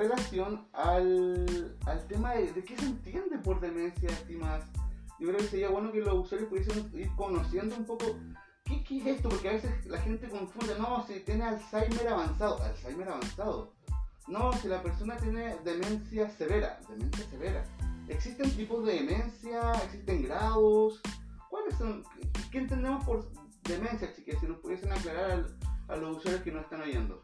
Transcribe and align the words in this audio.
relación 0.00 0.66
al, 0.72 1.76
al 1.86 2.06
tema 2.06 2.32
de, 2.32 2.64
qué 2.64 2.76
se 2.76 2.86
entiende 2.86 3.38
por 3.38 3.60
demencia, 3.60 4.08
estimadas. 4.08 4.64
Yo 5.18 5.28
creo 5.28 5.38
que 5.38 5.48
sería 5.48 5.68
bueno 5.68 5.92
que 5.92 6.00
los 6.00 6.24
usuarios 6.24 6.48
pudiesen 6.48 6.90
ir 6.94 7.14
conociendo 7.14 7.76
un 7.76 7.84
poco 7.84 8.06
qué, 8.64 8.82
qué 8.82 8.98
es 8.98 9.06
esto, 9.06 9.28
porque 9.28 9.50
a 9.50 9.52
veces 9.52 9.86
la 9.86 9.98
gente 9.98 10.28
confunde, 10.28 10.74
no, 10.78 11.06
si 11.06 11.20
tiene 11.20 11.44
Alzheimer 11.44 12.08
avanzado, 12.08 12.62
Alzheimer 12.62 13.08
avanzado. 13.08 13.74
No, 14.26 14.52
si 14.54 14.68
la 14.68 14.82
persona 14.82 15.16
tiene 15.16 15.56
demencia 15.64 16.30
severa, 16.30 16.80
demencia 16.88 17.28
severa. 17.28 17.64
¿Existen 18.08 18.50
tipos 18.56 18.84
de 18.86 18.94
demencia? 18.94 19.72
¿Existen 19.84 20.22
grados? 20.22 21.00
¿Cuáles 21.50 21.76
son? 21.76 22.04
¿Qué 22.50 22.58
entendemos 22.58 23.04
por 23.04 23.30
demencia, 23.64 24.12
chicas? 24.14 24.40
Si 24.40 24.46
nos 24.46 24.58
pudiesen 24.58 24.92
aclarar 24.92 25.46
a 25.88 25.96
los 25.96 26.18
usuarios 26.18 26.42
que 26.42 26.52
nos 26.52 26.62
están 26.62 26.80
oyendo. 26.80 27.22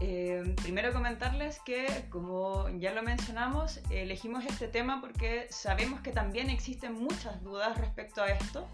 Eh, 0.00 0.54
primero 0.62 0.94
comentarles 0.94 1.60
que, 1.60 2.06
como 2.08 2.68
ya 2.78 2.92
lo 2.92 3.02
mencionamos, 3.02 3.80
elegimos 3.90 4.46
este 4.46 4.66
tema 4.66 5.00
porque 5.00 5.46
sabemos 5.50 6.00
que 6.00 6.10
también 6.10 6.48
existen 6.48 6.94
muchas 6.94 7.42
dudas 7.42 7.76
respecto 7.76 8.22
a 8.22 8.30
esto. 8.30 8.66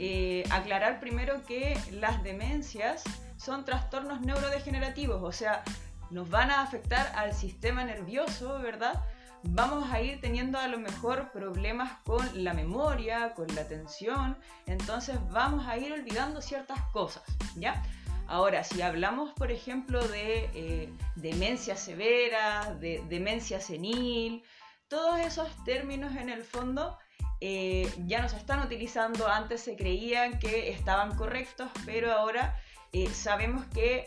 Eh, 0.00 0.42
aclarar 0.50 0.98
primero 0.98 1.44
que 1.46 1.78
las 1.92 2.24
demencias 2.24 3.04
son 3.36 3.64
trastornos 3.64 4.20
neurodegenerativos, 4.20 5.22
o 5.22 5.30
sea, 5.30 5.62
nos 6.10 6.28
van 6.28 6.50
a 6.50 6.62
afectar 6.62 7.12
al 7.14 7.32
sistema 7.32 7.84
nervioso, 7.84 8.58
¿verdad? 8.58 9.04
Vamos 9.44 9.92
a 9.92 10.00
ir 10.00 10.20
teniendo 10.20 10.58
a 10.58 10.66
lo 10.66 10.80
mejor 10.80 11.30
problemas 11.30 11.92
con 12.04 12.42
la 12.42 12.54
memoria, 12.54 13.34
con 13.34 13.46
la 13.54 13.60
atención, 13.60 14.36
entonces 14.66 15.16
vamos 15.30 15.68
a 15.68 15.76
ir 15.76 15.92
olvidando 15.92 16.40
ciertas 16.40 16.80
cosas, 16.92 17.22
¿ya? 17.54 17.82
Ahora, 18.26 18.64
si 18.64 18.80
hablamos, 18.80 19.32
por 19.34 19.52
ejemplo, 19.52 20.06
de 20.08 20.50
eh, 20.54 20.92
demencia 21.16 21.76
severa, 21.76 22.74
de 22.80 23.02
demencia 23.08 23.60
senil, 23.60 24.42
todos 24.88 25.20
esos 25.20 25.48
términos 25.64 26.16
en 26.16 26.30
el 26.30 26.42
fondo 26.42 26.98
eh, 27.40 27.92
ya 28.06 28.22
no 28.22 28.28
se 28.28 28.36
están 28.36 28.60
utilizando. 28.60 29.28
Antes 29.28 29.60
se 29.60 29.76
creían 29.76 30.38
que 30.38 30.70
estaban 30.70 31.16
correctos, 31.16 31.70
pero 31.84 32.12
ahora 32.12 32.56
eh, 32.92 33.10
sabemos 33.10 33.66
que 33.66 34.06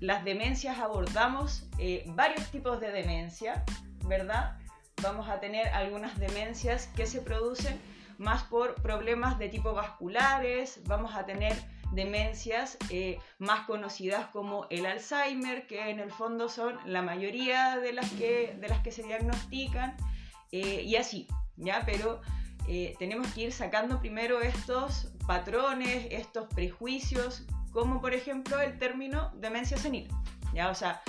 las 0.00 0.24
demencias 0.24 0.78
abordamos 0.78 1.64
varios 2.08 2.50
tipos 2.50 2.80
de 2.80 2.90
demencia, 2.92 3.64
¿verdad? 4.06 4.58
Vamos 5.02 5.28
a 5.28 5.40
tener 5.40 5.68
algunas 5.68 6.18
demencias 6.18 6.88
que 6.88 7.06
se 7.06 7.22
producen 7.22 7.80
más 8.18 8.42
por 8.44 8.74
problemas 8.76 9.38
de 9.38 9.48
tipo 9.48 9.72
vasculares, 9.72 10.80
vamos 10.84 11.14
a 11.14 11.24
tener 11.24 11.54
demencias 11.94 12.76
eh, 12.90 13.18
más 13.38 13.66
conocidas 13.66 14.26
como 14.28 14.66
el 14.70 14.86
Alzheimer, 14.86 15.66
que 15.66 15.90
en 15.90 16.00
el 16.00 16.10
fondo 16.10 16.48
son 16.48 16.78
la 16.84 17.02
mayoría 17.02 17.78
de 17.78 17.92
las 17.92 18.10
que, 18.12 18.56
de 18.60 18.68
las 18.68 18.80
que 18.80 18.92
se 18.92 19.02
diagnostican, 19.02 19.96
eh, 20.52 20.82
y 20.82 20.96
así, 20.96 21.26
¿ya? 21.56 21.82
Pero 21.84 22.20
eh, 22.68 22.94
tenemos 22.98 23.26
que 23.32 23.42
ir 23.42 23.52
sacando 23.52 24.00
primero 24.00 24.40
estos 24.40 25.12
patrones, 25.26 26.06
estos 26.10 26.48
prejuicios, 26.54 27.44
como 27.72 28.00
por 28.00 28.14
ejemplo 28.14 28.60
el 28.60 28.78
término 28.78 29.32
demencia 29.34 29.76
senil, 29.76 30.08
¿ya? 30.54 30.70
O 30.70 30.74
sea, 30.74 31.02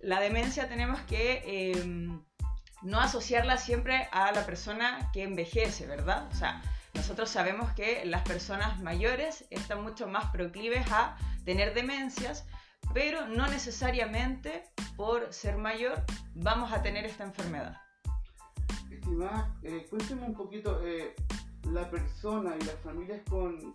la 0.00 0.20
demencia 0.20 0.68
tenemos 0.68 1.00
que 1.02 1.72
em, 1.72 2.22
no 2.82 3.00
asociarla 3.00 3.56
siempre 3.56 4.08
a 4.12 4.32
la 4.32 4.46
persona 4.46 5.10
que 5.12 5.22
envejece, 5.22 5.86
¿verdad? 5.86 6.28
Nosotros 6.94 7.30
sabemos 7.30 7.72
que 7.72 8.04
las 8.04 8.22
personas 8.22 8.80
mayores 8.80 9.44
están 9.50 9.82
mucho 9.82 10.06
más 10.06 10.30
proclives 10.30 10.90
a 10.90 11.16
tener 11.44 11.74
demencias, 11.74 12.46
pero 12.94 13.26
no 13.26 13.48
necesariamente 13.48 14.64
por 14.96 15.32
ser 15.32 15.56
mayor 15.56 16.02
vamos 16.34 16.72
a 16.72 16.82
tener 16.82 17.04
esta 17.04 17.24
enfermedad. 17.24 17.76
Estimada, 18.90 19.54
eh, 19.62 19.86
cuénteme 19.88 20.26
un 20.26 20.34
poquito, 20.34 20.80
eh, 20.84 21.14
la 21.72 21.88
persona 21.90 22.54
y 22.60 22.64
las 22.64 22.76
familias 22.80 23.20
con, 23.28 23.74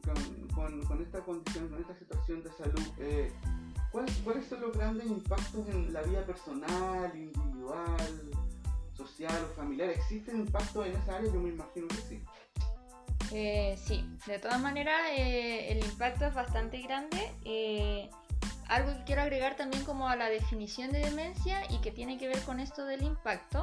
con, 0.54 1.02
esta 1.02 1.22
condición, 1.22 1.70
con 1.70 1.80
esta 1.80 1.96
situación 1.96 2.44
de 2.44 2.52
salud, 2.52 2.88
eh, 3.00 3.32
¿cuáles, 3.92 4.16
¿cuáles 4.18 4.48
son 4.48 4.62
los 4.62 4.74
grandes 4.76 5.06
impactos 5.08 5.68
en 5.70 5.94
la 5.94 6.02
vida 6.02 6.26
personal, 6.26 7.16
individual, 7.16 8.32
social 8.94 9.46
o 9.50 9.56
familiar? 9.56 9.90
¿Existen 9.90 10.42
impactos 10.42 10.86
en 10.88 10.96
esa 10.96 11.16
área? 11.16 11.32
Yo 11.32 11.40
me 11.40 11.50
imagino 11.50 11.88
que 11.88 11.96
sí. 11.96 12.22
Eh, 13.32 13.78
sí, 13.84 14.06
de 14.26 14.40
todas 14.40 14.60
maneras 14.60 15.02
eh, 15.12 15.72
el 15.72 15.80
impacto 15.80 16.26
es 16.26 16.34
bastante 16.34 16.82
grande. 16.82 17.32
Eh, 17.44 18.10
algo 18.68 18.96
que 18.98 19.04
quiero 19.04 19.22
agregar 19.22 19.56
también 19.56 19.84
como 19.84 20.10
a 20.10 20.16
la 20.16 20.30
definición 20.30 20.92
de 20.92 21.00
demencia 21.00 21.62
y 21.70 21.80
que 21.82 21.92
tiene 21.92 22.18
que 22.18 22.28
ver 22.28 22.40
con 22.42 22.60
esto 22.60 22.86
del 22.86 23.04
impacto 23.04 23.62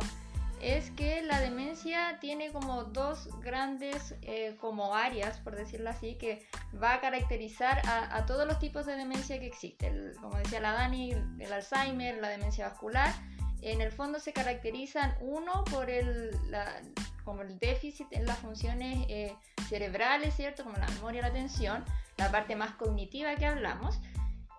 es 0.61 0.93
que 0.93 1.22
la 1.22 1.41
demencia 1.41 2.19
tiene 2.21 2.53
como 2.53 2.84
dos 2.84 3.28
grandes 3.41 4.15
como 4.61 4.95
áreas, 4.95 5.41
por 5.41 5.56
decirlo 5.56 5.91
así, 5.91 6.15
que 6.15 6.47
va 6.81 6.95
a 6.95 7.01
caracterizar 7.01 7.83
a, 7.84 8.25
todos 8.27 8.47
los 8.47 8.61
tipos 8.61 8.87
de 8.87 8.95
demencia 8.95 9.41
que 9.41 9.47
existen. 9.47 10.12
como 10.21 10.39
decía 10.39 10.61
la 10.61 10.72
Dani, 10.75 11.11
el 11.41 11.53
Alzheimer, 11.53 12.19
la 12.19 12.28
demencia 12.28 12.69
vascular. 12.69 13.12
En 13.61 13.81
el 13.81 13.91
fondo 13.91 14.21
se 14.21 14.33
caracterizan 14.33 15.17
uno 15.21 15.65
por 15.65 15.91
el, 15.91 16.31
como 17.25 17.43
el 17.43 17.59
déficit 17.59 18.06
en 18.12 18.27
las 18.27 18.38
funciones 18.38 19.06
eh, 19.09 19.34
cerebrales, 19.69 20.34
¿cierto? 20.34 20.65
Como 20.65 20.77
la 20.77 20.87
memoria, 20.88 21.22
la 21.22 21.28
atención, 21.28 21.84
la 22.16 22.31
parte 22.31 22.56
más 22.56 22.75
cognitiva 22.75 23.34
que 23.37 23.47
hablamos. 23.47 24.00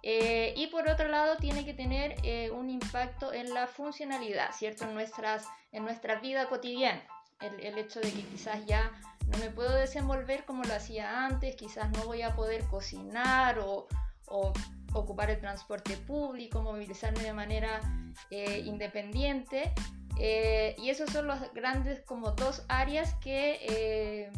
Eh, 0.02 0.54
y 0.58 0.68
por 0.68 0.88
otro 0.90 1.08
lado, 1.08 1.38
tiene 1.38 1.64
que 1.66 1.74
tener 1.74 2.16
eh, 2.24 2.52
un 2.52 2.70
impacto 2.70 3.34
en 3.34 3.54
la 3.54 3.68
funcionalidad, 3.68 4.52
¿cierto? 4.54 4.86
En, 4.86 4.94
nuestras, 4.94 5.48
en 5.72 5.84
nuestra 5.84 6.20
vida 6.20 6.50
cotidiana. 6.50 7.02
El, 7.40 7.60
el, 7.60 7.78
hecho 7.78 8.00
de 8.00 8.12
que 8.12 8.24
quizás 8.26 8.66
ya 8.66 8.92
no 9.28 9.38
me 9.38 9.50
puedo 9.50 9.74
desenvolver 9.76 10.46
como 10.46 10.64
lo 10.64 10.74
hacía 10.74 11.26
antes, 11.26 11.56
quizás 11.56 11.90
no 11.92 12.06
voy 12.06 12.22
a 12.22 12.36
poder 12.36 12.64
cocinar 12.66 13.60
o, 13.60 13.88
o 14.28 14.54
ocupar 14.94 15.30
el 15.30 15.40
transporte 15.40 15.98
público, 15.98 16.62
movilizarme 16.62 17.24
de 17.24 17.34
manera 17.34 17.82
independiente. 18.30 19.74
Eh, 20.18 20.76
y 20.78 20.90
esos 20.90 21.10
son 21.10 21.28
los 21.28 21.40
grandes 21.54 22.02
como 22.02 22.32
dos 22.32 22.64
áreas 22.68 23.16
que 23.16 23.60
eh, 23.62 24.32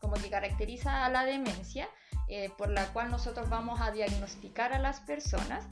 como 0.00 0.14
que 0.14 0.30
caracteriza 0.30 1.04
a 1.04 1.10
la 1.10 1.24
demencia, 1.24 1.88
eh, 2.28 2.50
por 2.56 2.70
la 2.70 2.86
cual 2.92 3.10
nosotros 3.10 3.48
vamos 3.48 3.80
a 3.80 3.90
diagnosticar 3.90 4.72
a 4.72 4.78
las 4.78 5.00
personas. 5.00 5.66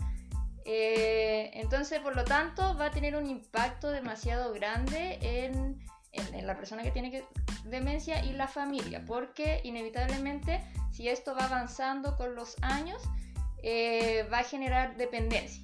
entonces, 0.65 2.01
por 2.01 2.15
lo 2.15 2.25
tanto, 2.25 2.77
va 2.77 2.87
a 2.87 2.91
tener 2.91 3.17
un 3.17 3.27
impacto 3.27 3.91
demasiado 3.91 4.53
grande 4.53 5.19
en, 5.23 5.79
en, 6.13 6.47
la 6.47 6.57
persona 6.57 6.83
que 6.83 6.91
tiene 6.91 7.25
demencia 7.65 8.23
y 8.23 8.33
la 8.33 8.49
familia, 8.49 9.03
porque 9.07 9.63
inevitablemente, 9.65 10.63
si 10.93 11.09
esto 11.09 11.35
va 11.35 11.47
avanzando 11.47 12.17
con 12.17 12.35
los 12.35 12.57
años, 12.61 13.03
va 14.31 14.41
a 14.41 14.45
generar 14.45 14.95
dependencia, 14.99 15.63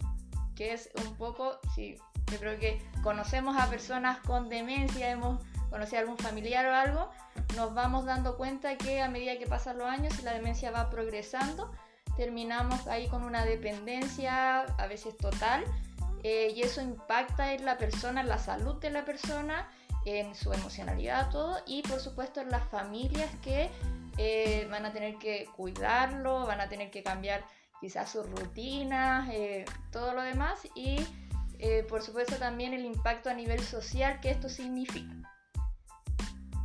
que 0.57 0.73
es 0.73 0.89
un 1.05 1.17
poco, 1.19 1.61
si 1.75 1.99
yo 2.35 2.41
creo 2.41 2.59
que 2.59 2.83
conocemos 3.03 3.57
a 3.57 3.71
personas 3.71 4.19
con 4.19 4.49
demencia, 4.49 5.09
hemos 5.09 5.41
conocido 5.71 5.99
a 5.99 6.01
algún 6.01 6.19
familiar 6.19 6.67
o 6.67 6.75
algo, 6.75 7.11
nos 7.55 7.73
vamos 7.75 8.05
dando 8.07 8.37
cuenta 8.37 8.77
que 8.77 9.01
a 9.01 9.09
medida 9.09 9.39
que 9.39 9.47
pasan 9.47 9.79
los 9.79 9.87
años 9.87 10.19
y 10.19 10.23
la 10.23 10.33
demencia 10.33 10.73
va 10.73 10.91
progresando, 10.91 11.71
terminamos 12.17 12.89
ahí 12.89 13.07
con 13.07 13.23
una 13.23 13.45
dependencia 13.45 14.63
a 14.63 14.87
veces 14.89 15.17
total 15.17 15.65
eh, 16.25 16.53
y 16.57 16.63
eso 16.63 16.81
impacta 16.81 17.53
en 17.53 17.65
la 17.65 17.79
persona, 17.79 18.21
en 18.21 18.29
la 18.29 18.39
salud 18.39 18.81
de 18.81 18.91
la 18.91 19.05
persona, 19.05 19.69
en 20.05 20.35
su 20.35 20.53
emocionalidad, 20.53 21.31
todo 21.31 21.59
y 21.67 21.83
por 21.83 22.01
supuesto 22.01 22.41
en 22.41 22.51
las 22.51 22.69
familias 22.69 23.31
que 23.43 23.71
eh, 24.19 24.67
van 24.73 24.87
a 24.87 24.93
tener 24.93 25.19
que 25.19 25.47
cuidarlo, 25.57 26.47
van 26.47 26.61
a 26.61 26.69
tener 26.69 26.91
que 26.91 27.05
cambiar 27.05 27.45
quizás 27.81 28.11
sus 28.11 28.29
rutinas, 28.29 29.29
eh, 29.31 29.65
todo 29.93 30.15
lo 30.15 30.23
demás 30.23 30.59
y 30.75 31.07
eh, 31.59 31.85
por 31.89 32.03
supuesto 32.03 32.37
también 32.37 32.75
el 32.75 32.85
impacto 32.85 33.31
a 33.31 33.35
nivel 33.35 33.61
social 33.61 34.21
que 34.21 34.31
esto 34.31 34.49
significa. 34.49 35.15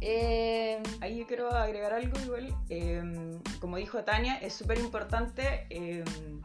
Eh, 0.01 0.81
Ahí 1.01 1.25
quiero 1.27 1.51
agregar 1.51 1.93
algo 1.93 2.19
igual. 2.19 2.55
Em, 2.69 3.41
como 3.59 3.77
dijo 3.77 4.03
Tania, 4.03 4.37
es 4.37 4.53
súper 4.53 4.79
importante 4.79 5.67
em, 5.69 6.41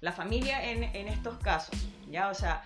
la 0.00 0.12
familia 0.12 0.70
en, 0.70 0.84
en, 0.84 1.08
estos 1.08 1.38
casos. 1.38 1.76
¿ya? 2.10 2.28
O 2.28 2.34
sea, 2.34 2.62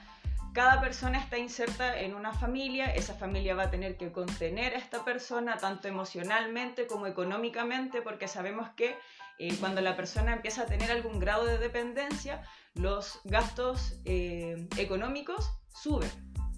cada 0.53 0.81
persona 0.81 1.19
está 1.19 1.39
inserta 1.39 2.01
en 2.01 2.15
una 2.15 2.33
familia, 2.33 2.87
esa 2.87 3.15
familia 3.15 3.55
va 3.55 3.65
a 3.65 3.71
tener 3.71 3.97
que 3.97 4.11
contener 4.11 4.75
a 4.75 4.79
esta 4.79 5.05
persona 5.05 5.57
tanto 5.59 5.89
emocionalmente 5.89 6.87
como 6.87 7.07
económicamente, 7.07 8.03
porque 8.03 8.29
sabemos 8.29 8.69
que 8.71 8.97
eh, 9.39 9.57
cuando 9.61 9.81
la 9.81 9.97
persona 9.97 10.33
empieza 10.33 10.63
a 10.63 10.67
tener 10.67 10.91
algún 10.91 11.21
grado 11.21 11.45
de 11.45 11.59
dependencia, 11.59 12.43
los 12.79 13.21
gastos 13.25 14.01
eh, 14.05 14.69
económicos 14.77 15.51
suben. 15.69 16.11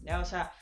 ¿ya? 0.03 0.21
O 0.21 0.25
sea, 0.25 0.53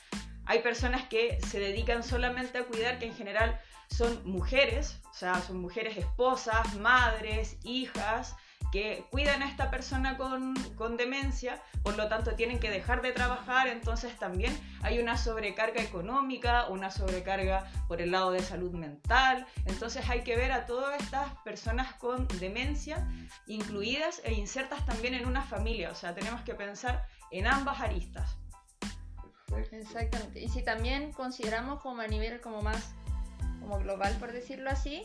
hay 0.46 0.60
personas 0.60 1.06
que 1.08 1.38
se 1.46 1.58
dedican 1.58 2.02
solamente 2.02 2.58
a 2.58 2.64
cuidar, 2.64 2.98
que 2.98 3.06
en 3.06 3.14
general 3.14 3.60
son 3.90 4.22
mujeres, 4.24 5.00
o 5.10 5.14
sea, 5.14 5.40
son 5.42 5.60
mujeres 5.60 5.96
esposas, 5.96 6.74
madres, 6.76 7.58
hijas, 7.64 8.36
que 8.70 9.06
cuidan 9.10 9.42
a 9.42 9.48
esta 9.48 9.70
persona 9.70 10.16
con, 10.16 10.54
con, 10.74 10.96
demencia, 10.96 11.62
por 11.82 11.96
lo 11.96 12.08
tanto 12.08 12.34
tienen 12.34 12.60
que 12.60 12.70
dejar 12.70 13.02
de 13.02 13.12
trabajar, 13.12 13.68
entonces 13.68 14.16
también 14.18 14.58
hay 14.82 14.98
una 14.98 15.16
sobrecarga 15.16 15.82
económica, 15.82 16.66
una 16.68 16.90
sobrecarga 16.90 17.70
por 17.88 18.02
el 18.02 18.10
lado 18.10 18.30
de 18.30 18.40
salud 18.40 18.72
mental, 18.72 19.46
entonces 19.64 20.08
hay 20.08 20.22
que 20.22 20.36
ver 20.36 20.52
a 20.52 20.66
todas 20.66 21.00
estas 21.00 21.32
personas 21.44 21.94
con 21.94 22.28
demencia 22.40 23.08
incluidas 23.46 24.20
e 24.24 24.34
insertas 24.34 24.84
también 24.84 25.14
en 25.14 25.26
una 25.26 25.42
familia, 25.42 25.90
o 25.90 25.94
sea, 25.94 26.14
tenemos 26.14 26.42
que 26.42 26.54
pensar 26.54 27.06
en 27.30 27.46
ambas 27.46 27.80
aristas. 27.80 28.36
Exactamente, 29.72 30.40
y 30.40 30.48
si 30.48 30.62
también 30.62 31.12
consideramos 31.12 31.80
como 31.80 32.02
a 32.02 32.06
nivel 32.06 32.40
como 32.40 32.60
más 32.62 32.94
como 33.60 33.78
global, 33.80 34.14
por 34.18 34.32
decirlo 34.32 34.70
así, 34.70 35.04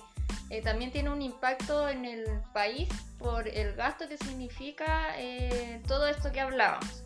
eh, 0.49 0.61
también 0.61 0.91
tiene 0.91 1.09
un 1.09 1.21
impacto 1.21 1.89
en 1.89 2.05
el 2.05 2.25
país 2.53 2.89
por 3.17 3.47
el 3.47 3.73
gasto 3.75 4.07
que 4.07 4.17
significa 4.17 5.17
eh, 5.17 5.81
todo 5.87 6.07
esto 6.07 6.31
que 6.31 6.41
hablábamos. 6.41 7.03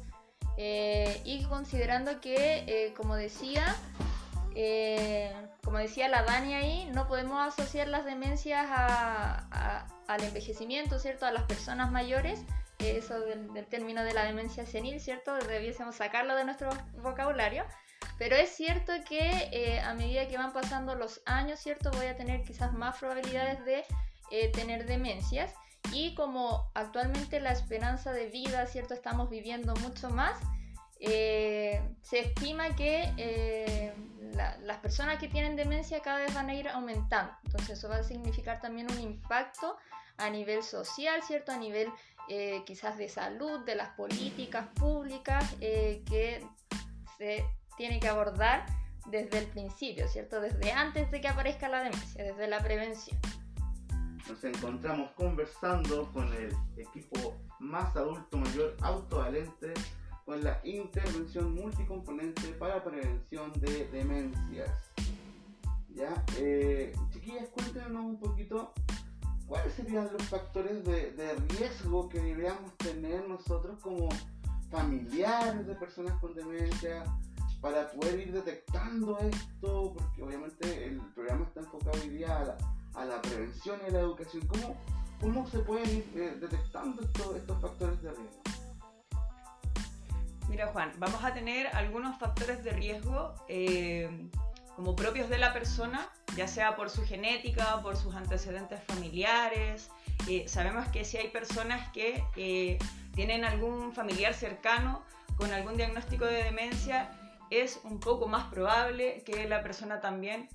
Eh, 0.57 1.21
y 1.23 1.43
considerando 1.45 2.19
que, 2.19 2.93
como 2.97 3.15
decía, 3.15 3.75
como 5.63 5.77
decía 5.77 6.07
la 6.07 6.23
Dani 6.23 6.55
ahí, 6.55 6.89
no 6.93 7.07
podemos 7.07 7.47
asociar 7.47 7.87
las 7.87 8.05
demencias 8.05 8.65
al 8.69 10.23
envejecimiento, 10.23 10.97
¿cierto? 10.97 11.27
A 11.27 11.31
las 11.31 11.43
personas 11.43 11.91
mayores, 11.91 12.41
eso 12.79 13.19
del, 13.19 13.53
del, 13.53 13.65
término 13.67 14.03
de 14.03 14.13
la 14.13 14.23
demencia 14.23 14.65
senil, 14.65 14.99
¿cierto? 14.99 15.35
Debiésemos 15.35 15.95
sacarlo 15.95 16.35
de 16.35 16.45
nuestro 16.45 16.69
vocabulario. 17.03 17.65
Pero 18.17 18.35
es 18.35 18.49
cierto 18.49 18.93
que 19.07 19.49
eh, 19.51 19.79
a 19.79 19.93
medida 19.93 20.27
que 20.27 20.37
van 20.37 20.51
pasando 20.51 20.95
los 20.95 21.21
años, 21.25 21.59
¿cierto? 21.59 21.91
Voy 21.91 22.07
a 22.07 22.17
tener 22.17 22.43
quizás 22.43 22.73
más 22.73 22.97
probabilidades 22.97 23.63
de 23.63 23.85
eh, 24.31 24.51
tener 24.51 24.85
demencias. 24.85 25.53
Y 25.93 26.15
como 26.15 26.69
actualmente 26.73 27.39
la 27.39 27.51
esperanza 27.51 28.11
de 28.11 28.27
vida, 28.27 28.65
¿cierto? 28.65 28.93
Estamos 28.93 29.29
viviendo 29.29 29.73
mucho 29.75 30.09
más, 30.09 30.37
eh, 30.99 31.81
se 32.01 32.19
estima 32.19 32.75
que 32.75 33.93
las 34.63 34.77
personas 34.79 35.17
que 35.19 35.27
tienen 35.27 35.55
demencia 35.55 36.01
cada 36.01 36.19
vez 36.19 36.33
van 36.33 36.49
a 36.49 36.55
ir 36.55 36.67
aumentando. 36.67 37.31
Entonces 37.45 37.77
eso 37.77 37.87
va 37.87 37.97
a 37.97 38.03
significar 38.03 38.59
también 38.59 38.91
un 38.91 38.99
impacto 38.99 39.77
a 40.17 40.29
nivel 40.29 40.63
social, 40.63 41.23
¿cierto? 41.23 41.51
A 41.51 41.57
nivel 41.57 41.89
quizás 42.65 42.97
de 42.97 43.07
salud, 43.07 43.61
de 43.61 43.75
las 43.75 43.89
políticas 43.89 44.67
públicas 44.75 45.45
que 45.59 46.45
se 47.17 47.45
tiene 47.77 47.99
que 47.99 48.07
abordar 48.07 48.65
desde 49.09 49.39
el 49.39 49.45
principio, 49.45 50.07
¿cierto? 50.07 50.41
Desde 50.41 50.71
antes 50.71 51.09
de 51.11 51.21
que 51.21 51.27
aparezca 51.27 51.69
la 51.69 51.83
demencia, 51.83 52.23
desde 52.23 52.47
la 52.47 52.61
prevención. 52.61 53.17
Nos 54.27 54.43
encontramos 54.43 55.11
conversando 55.11 56.11
con 56.11 56.27
el 56.33 56.53
equipo 56.75 57.35
más 57.59 57.95
adulto 57.95 58.37
mayor 58.37 58.75
autovalente 58.81 59.73
con 60.25 60.43
la 60.43 60.59
intervención 60.65 61.55
multicomponente 61.55 62.49
para 62.59 62.83
prevención 62.83 63.53
de 63.61 63.87
demencias. 63.87 64.91
¿Ya? 65.95 66.23
Eh, 66.37 66.93
chiquillas, 67.11 67.47
cuéntenos 67.49 68.03
un 68.03 68.19
poquito 68.19 68.73
cuáles 69.47 69.73
serían 69.73 70.09
los 70.11 70.21
factores 70.23 70.83
de, 70.83 71.11
de 71.13 71.33
riesgo 71.57 72.09
que 72.09 72.19
deberíamos 72.19 72.75
tener 72.77 73.27
nosotros 73.27 73.79
como 73.79 74.09
familiares 74.69 75.65
de 75.65 75.75
personas 75.75 76.19
con 76.19 76.35
demencia, 76.35 77.05
para 77.61 77.89
poder 77.91 78.19
ir 78.19 78.31
detectando 78.31 79.17
esto, 79.19 79.93
porque 79.93 80.23
obviamente 80.23 80.85
el 80.85 80.97
programa 81.13 81.45
está 81.45 81.61
enfocado 81.61 81.99
hoy 82.01 82.09
día 82.09 82.57
a 82.95 83.05
la, 83.05 83.21
prevención 83.21 83.79
y 83.83 83.89
a 83.89 83.93
la 83.93 83.99
educación. 83.99 84.45
¿Cómo, 84.47 84.77
cómo 85.19 85.47
se 85.47 85.59
pueden 85.59 85.89
ir 85.89 86.11
eh, 86.15 86.37
detectando 86.39 87.01
estos 87.01 87.61
factores 87.61 88.01
de 88.01 88.11
riesgo? 88.11 88.41
Mira 90.49 90.67
Juan, 90.67 90.93
vamos 90.97 91.23
a 91.23 91.33
tener 91.33 91.67
algunos 91.67 92.17
factores 92.19 92.63
de 92.63 92.71
riesgo 92.71 93.35
eh, 93.49 94.29
como 94.75 94.95
propios 94.95 95.29
de 95.29 95.37
la 95.37 95.51
persona, 95.51 96.07
ya 96.37 96.47
sea 96.47 96.75
por 96.75 96.89
su 96.89 97.03
genética, 97.03 97.81
por 97.81 97.97
sus 97.97 98.15
antecedentes 98.15 98.81
familiares. 98.83 99.89
Eh, 100.29 100.45
sabemos 100.47 100.87
que 100.89 101.03
si 101.03 101.17
hay 101.17 101.29
personas 101.29 101.91
que 101.91 102.79
tienen 103.13 103.43
algún 103.43 103.93
familiar 103.93 104.33
cercano 104.33 105.03
con 105.37 105.51
algún 105.51 105.75
diagnóstico 105.75 106.25
de 106.25 106.43
demencia, 106.43 107.11
es 107.49 107.79
un 107.83 107.99
poco 107.99 108.27
más 108.27 108.45
probable 108.45 109.23
que 109.25 109.47
la 109.47 109.61
persona 109.63 109.99
también 109.99 110.49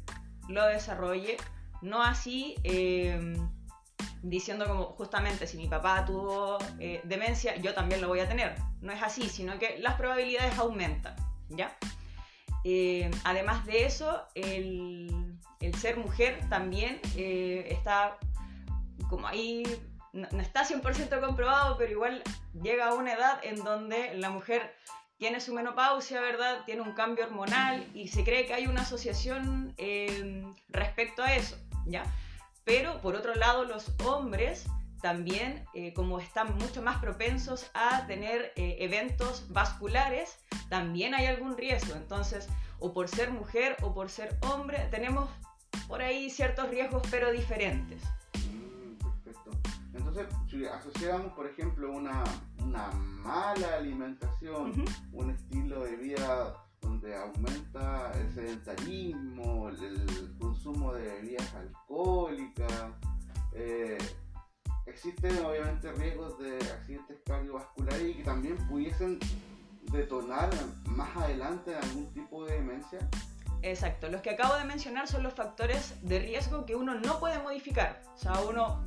lo 0.49 0.67
desarrolle. 0.67 1.37
No 1.81 2.03
así 2.03 2.57
eh, 2.65 3.37
diciendo 4.23 4.67
como 4.67 4.85
justamente 4.85 5.47
si 5.47 5.57
mi 5.57 5.69
papá 5.69 6.05
tuvo 6.05 6.59
eh, 6.79 7.01
demencia, 7.05 7.57
yo 7.57 7.75
también 7.75 8.01
lo 8.01 8.09
voy 8.09 8.21
a 8.21 8.29
tener. 8.29 8.55
No 8.81 8.93
es 8.93 9.03
así, 9.03 9.29
sino 9.29 9.59
que 9.59 9.79
las 9.79 9.95
probabilidades 9.95 10.59
aumentan. 10.59 11.17
¿ya? 11.49 11.77
Eh, 12.65 13.11
además 13.25 13.67
de 13.67 13.85
eso, 13.87 14.23
el, 14.35 15.39
ser 15.79 15.97
mujer 15.97 16.39
también 16.49 17.01
está 17.17 18.19
como 19.09 19.27
ahí, 19.27 19.65
no, 20.13 20.29
no 20.31 20.41
está 20.41 20.65
100% 20.65 21.21
comprobado, 21.21 21.77
pero 21.77 21.93
igual 21.93 22.23
llega 22.63 22.89
a 22.89 22.95
una 22.95 23.15
edad 23.15 23.41
en 23.43 23.63
donde 23.65 24.15
la 24.15 24.31
mujer 24.31 24.75
tiene 25.23 25.41
su 25.41 25.55
menopausia, 25.55 26.21
¿verdad? 26.21 26.65
Tiene 26.67 26.81
un 26.81 26.95
cambio 26.95 27.25
hormonal 27.25 27.87
y 27.95 28.09
se 28.09 28.25
cree 28.25 28.45
que 28.45 28.55
hay 28.55 28.67
una 28.67 28.81
asociación 28.83 29.73
eh, 29.77 30.45
respecto 30.69 31.23
a 31.23 31.37
eso, 31.37 31.57
¿ya? 31.87 32.03
Pero 32.65 33.01
por 33.01 33.15
otro 33.15 33.33
lado, 33.37 33.65
los 33.65 33.93
hombres 34.05 34.67
también, 35.01 35.65
eh, 35.75 35.93
como 35.93 36.19
están 36.19 36.57
mucho 36.57 36.83
más 36.83 37.01
propensos 37.01 37.71
a 37.73 38.05
tener 38.09 38.53
eh, 38.57 38.79
eventos 38.81 39.45
vasculares, 39.51 40.41
también 40.69 41.15
hay 41.15 41.27
algún 41.27 41.57
riesgo. 41.57 41.95
Entonces, 41.95 42.49
o 42.81 42.93
por 42.93 43.09
ser 43.09 43.31
mujer 43.31 43.77
o 43.83 43.95
por 43.95 44.11
ser 44.11 44.37
hombre, 44.51 44.89
tenemos 44.91 45.31
por 45.87 46.03
ahí 46.03 46.31
ciertos 46.31 46.69
riesgos, 46.69 47.01
pero 47.13 47.31
diferentes. 47.31 48.03
Mm, 48.35 49.23
perfecto. 49.23 49.72
Entonces, 49.95 50.27
si 50.49 50.65
asociamos, 50.67 51.33
por 51.33 51.47
ejemplo, 51.47 51.91
una 51.93 52.25
una 52.73 52.91
mala 53.23 53.77
alimentación, 53.77 54.85
un 55.13 55.31
estilo 55.31 55.85
de 55.85 55.97
vida 55.97 56.55
donde 56.81 57.15
aumenta 57.15 58.13
el 58.19 58.33
sedentarismo, 58.33 59.69
el, 59.69 60.37
consumo 60.39 60.95
de 60.95 61.03
bebidas 61.03 61.55
alcohólicas. 61.55 62.73
Eh, 63.55 63.99
existen 64.87 65.45
obviamente 65.45 65.93
riesgos 65.93 66.39
de 66.39 66.57
accidentes 66.57 67.19
cardiovasculares 67.25 68.03
y 68.03 68.15
que 68.15 68.25
también 68.25 68.57
pudiesen 68.69 69.19
detonar 69.93 70.51
más 70.87 71.17
adelante 71.17 71.75
algún 71.75 72.13
tipo 72.13 72.45
de 72.47 72.55
demencia. 72.55 72.99
Exacto, 73.63 74.09
los 74.09 74.23
que 74.23 74.31
acabo 74.31 74.57
de 74.57 74.65
mencionar 74.65 75.07
son 75.07 75.23
los 75.23 75.35
factores 75.35 75.95
de 76.03 76.19
riesgo 76.19 76.67
que 76.67 76.75
uno 76.75 76.95
no 76.97 77.21
puede 77.21 77.39
modificar. 77.39 78.03
O 78.15 78.19
sea, 78.19 78.41
uno 78.41 78.83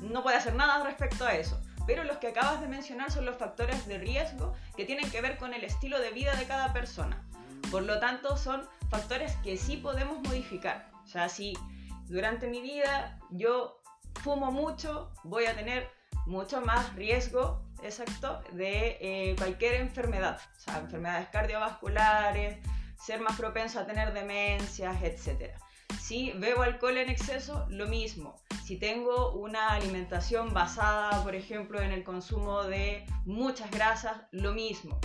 no 0.00 0.22
puede 0.22 0.36
hacer 0.36 0.54
nada 0.54 0.82
respecto 0.84 1.24
a 1.24 1.34
eso 1.34 1.60
pero 1.88 2.04
los 2.04 2.18
que 2.18 2.28
acabas 2.28 2.60
de 2.60 2.68
mencionar 2.68 3.10
son 3.10 3.24
los 3.24 3.38
factores 3.38 3.86
de 3.86 3.96
riesgo 3.96 4.52
que 4.76 4.84
tienen 4.84 5.10
que 5.10 5.22
ver 5.22 5.38
con 5.38 5.54
el 5.54 5.64
estilo 5.64 5.98
de 5.98 6.10
vida 6.10 6.36
de 6.36 6.44
cada 6.44 6.74
persona. 6.74 7.26
Por 7.70 7.84
lo 7.84 7.98
tanto, 7.98 8.36
son 8.36 8.68
factores 8.90 9.34
que 9.36 9.56
sí 9.56 9.78
podemos 9.78 10.20
modificar. 10.20 10.90
O 11.02 11.06
sea, 11.06 11.30
si 11.30 11.56
durante 12.04 12.46
mi 12.46 12.60
vida 12.60 13.18
yo 13.30 13.80
fumo 14.22 14.52
mucho, 14.52 15.10
voy 15.24 15.46
a 15.46 15.56
tener 15.56 15.88
mucho 16.26 16.60
más 16.60 16.94
riesgo, 16.94 17.64
exacto, 17.82 18.42
de 18.52 18.98
eh, 19.00 19.34
cualquier 19.38 19.76
enfermedad. 19.76 20.38
O 20.58 20.60
sea, 20.60 20.80
enfermedades 20.80 21.30
cardiovasculares, 21.30 22.58
ser 22.98 23.22
más 23.22 23.34
propenso 23.38 23.80
a 23.80 23.86
tener 23.86 24.12
demencias, 24.12 24.94
etc. 25.02 25.54
Si 26.00 26.32
bebo 26.32 26.62
alcohol 26.62 26.96
en 26.96 27.10
exceso, 27.10 27.66
lo 27.70 27.86
mismo 27.86 28.40
si 28.68 28.76
tengo 28.76 29.32
una 29.32 29.70
alimentación 29.70 30.52
basada, 30.52 31.24
por 31.24 31.34
ejemplo, 31.34 31.80
en 31.80 31.90
el 31.90 32.04
consumo 32.04 32.64
de 32.64 33.06
muchas 33.24 33.70
grasas, 33.70 34.18
lo 34.30 34.52
mismo. 34.52 35.00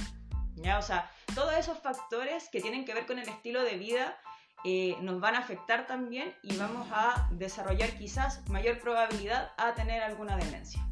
¿ya? 0.58 0.78
O 0.78 0.82
sea, 0.82 1.10
todos 1.34 1.54
esos 1.54 1.80
factores 1.80 2.50
que 2.50 2.60
tienen 2.60 2.84
que 2.84 2.94
ver 2.94 3.06
con 3.06 3.20
el 3.20 3.30
estilo 3.30 3.64
de 3.64 3.78
vida 3.78 4.18
eh, 4.66 4.98
nos 5.00 5.22
van 5.22 5.36
a 5.36 5.38
afectar 5.38 5.88
también 5.88 6.36
y 6.44 6.58
vamos 6.58 6.90
a 6.92 7.30
desarrollar 7.32 7.98
quizás 7.98 8.46
mayor 8.50 8.82
probabilidad 8.82 9.54
a 9.56 9.74
tener 9.76 10.04
alguna 10.04 10.36
demencia. 10.36 10.86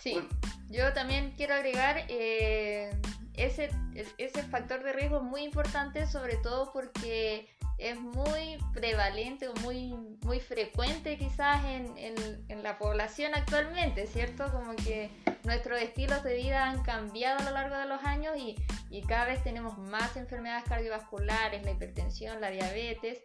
Sí, 0.00 0.26
yo 0.70 0.90
también 0.94 1.34
quiero 1.36 1.52
agregar 1.52 2.06
eh, 2.08 2.98
ese, 3.34 3.68
ese 4.16 4.42
factor 4.44 4.82
de 4.82 4.94
riesgo 4.94 5.20
muy 5.20 5.42
importante, 5.42 6.06
sobre 6.06 6.38
todo 6.38 6.72
porque 6.72 7.54
es 7.78 7.98
muy 7.98 8.58
prevalente 8.72 9.48
o 9.48 9.54
muy, 9.62 9.94
muy 10.22 10.40
frecuente 10.40 11.18
quizás 11.18 11.64
en, 11.64 11.92
en, 11.96 12.62
la 12.62 12.78
población 12.78 13.34
actualmente, 13.34 14.06
¿cierto? 14.06 14.50
Como 14.50 14.74
que 14.76 15.10
nuestros 15.42 15.80
estilos 15.82 16.22
de 16.22 16.36
vida 16.36 16.70
han 16.70 16.82
cambiado 16.82 17.40
a 17.40 17.42
lo 17.42 17.50
largo 17.50 17.76
de 17.76 17.86
los 17.86 18.02
años 18.04 18.36
y, 18.38 18.56
y 18.90 19.02
cada 19.02 19.26
vez 19.26 19.42
tenemos 19.42 19.76
más 19.76 20.16
enfermedades 20.16 20.64
cardiovasculares, 20.64 21.62
la 21.64 21.72
hipertensión, 21.72 22.40
la 22.40 22.50
diabetes. 22.50 23.22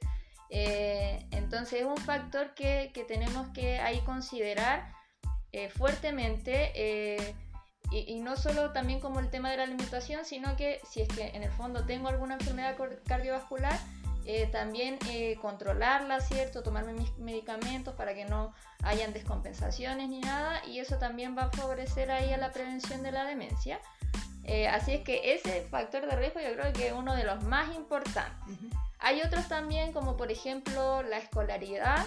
Eh, 0.49 1.25
entonces 1.31 1.81
es 1.81 1.85
un 1.85 1.97
factor 1.97 2.53
que, 2.55 2.91
que, 2.93 3.03
tenemos 3.03 3.47
que 3.49 3.79
ahí 3.79 3.99
considerar 4.01 4.91
eh, 5.51 5.69
fuertemente. 5.69 6.71
Eh, 6.75 7.35
y, 7.91 8.19
no 8.19 8.35
solo 8.35 8.71
también 8.71 8.99
como 8.99 9.19
el 9.19 9.29
tema 9.31 9.49
de 9.49 9.57
la 9.57 9.63
alimentación, 9.63 10.23
sino 10.23 10.55
que 10.55 10.79
si 10.87 11.01
es 11.01 11.07
que 11.07 11.29
en 11.29 11.41
el 11.41 11.49
fondo 11.49 11.85
tengo 11.85 12.07
alguna 12.07 12.35
enfermedad 12.35 12.77
cardiovascular, 13.05 13.79
eh, 14.25 14.47
también 14.51 14.99
controlarla, 15.41 16.19
¿cierto? 16.21 16.63
Tomarme 16.63 16.93
mis 16.93 17.17
medicamentos 17.17 17.95
para 17.95 18.13
que 18.13 18.25
no 18.25 18.53
hayan 18.83 19.13
descompensaciones 19.13 20.09
ni 20.09 20.19
nada. 20.19 20.61
Y 20.65 20.79
eso 20.79 20.97
también 20.97 21.37
va 21.37 21.43
a 21.43 21.51
favorecer 21.51 22.11
ahí 22.11 22.31
a 22.33 22.37
la 22.37 22.51
prevención 22.51 23.03
de 23.03 23.11
la 23.11 23.25
demencia. 23.25 23.79
así 24.71 24.93
es 24.93 25.01
que 25.01 25.33
ese 25.33 25.61
factor 25.69 26.05
de 26.05 26.15
riesgo 26.15 26.39
yo 26.39 26.53
creo 26.53 26.73
que 26.73 26.87
es 26.87 26.93
uno 26.93 27.15
de 27.15 27.23
los 27.23 27.43
más 27.43 27.75
importantes. 27.75 28.59
Hay 28.99 29.21
otros 29.21 29.47
también, 29.47 29.93
como 29.93 30.17
por 30.17 30.31
ejemplo 30.31 31.01
la 31.03 31.17
escolaridad. 31.17 32.05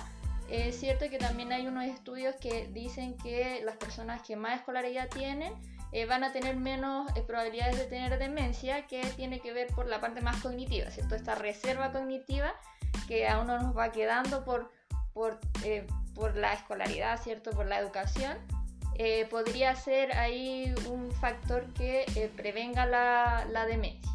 Es 0.50 0.78
cierto 0.78 1.08
que 1.08 1.18
también 1.18 1.52
hay 1.52 1.66
unos 1.66 1.84
estudios 1.84 2.36
que 2.36 2.68
dicen 2.68 3.16
que 3.16 3.62
las 3.64 3.76
personas 3.76 4.20
que 4.22 4.36
más 4.36 4.58
escolaridad 4.58 5.08
tienen 5.08 5.54
eh, 5.92 6.06
van 6.06 6.24
a 6.24 6.32
tener 6.32 6.56
menos 6.56 7.10
eh, 7.16 7.22
probabilidades 7.22 7.78
de 7.78 7.84
tener 7.86 8.18
demencia, 8.18 8.86
que 8.86 9.02
tiene 9.16 9.40
que 9.40 9.52
ver 9.52 9.68
por 9.68 9.86
la 9.86 10.00
parte 10.00 10.20
más 10.20 10.40
cognitiva, 10.42 10.90
¿cierto? 10.90 11.14
Esta 11.14 11.34
reserva 11.34 11.92
cognitiva 11.92 12.54
que 13.08 13.28
a 13.28 13.40
uno 13.40 13.58
nos 13.58 13.76
va 13.76 13.92
quedando 13.92 14.44
por, 14.44 14.70
por, 15.12 15.38
eh, 15.64 15.86
por 16.14 16.36
la 16.36 16.52
escolaridad, 16.52 17.20
¿cierto? 17.22 17.50
Por 17.50 17.66
la 17.66 17.78
educación. 17.78 18.36
podría 19.30 19.74
ser 19.74 20.12
ahí 20.16 20.74
un 20.88 21.10
factor 21.12 21.64
que 21.74 22.30
prevenga 22.36 22.86
la, 22.86 23.46
la 23.50 23.66
demencia. 23.66 24.12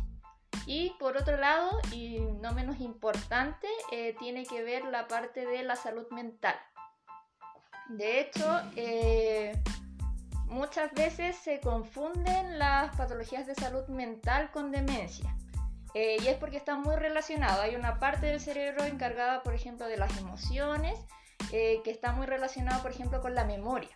Y 0.67 0.89
por 0.99 1.15
otro 1.15 1.37
lado, 1.37 1.79
y 1.93 2.19
no 2.41 2.51
menos 2.51 2.81
importante, 2.81 3.67
eh, 3.93 4.17
tiene 4.19 4.45
que 4.45 4.61
ver 4.63 4.83
la 4.83 5.07
parte 5.07 5.45
de 5.45 5.63
la 5.63 5.77
salud 5.77 6.05
mental. 6.11 6.55
De 7.87 8.19
hecho, 8.19 8.61
eh, 8.75 9.57
muchas 10.47 10.93
veces 10.93 11.35
se 11.35 11.59
confunden 11.59 12.59
las 12.59 12.95
patologías 12.95 13.45
de 13.47 13.55
salud 13.55 13.87
mental 13.87 14.51
con 14.51 14.71
demencia. 14.71 15.35
Eh, 15.93 16.17
y 16.21 16.27
es 16.27 16.35
porque 16.37 16.57
está 16.57 16.75
muy 16.75 16.95
relacionado. 16.95 17.61
Hay 17.61 17.75
una 17.75 17.99
parte 17.99 18.27
del 18.27 18.39
cerebro 18.39 18.83
encargada, 18.83 19.41
por 19.43 19.53
ejemplo, 19.53 19.87
de 19.87 19.97
las 19.97 20.15
emociones, 20.17 20.99
que 21.49 21.81
está 21.85 22.11
muy 22.11 22.25
relacionado, 22.25 22.81
por 22.81 22.91
ejemplo, 22.91 23.21
con 23.21 23.33
la 23.33 23.45
memoria. 23.45 23.95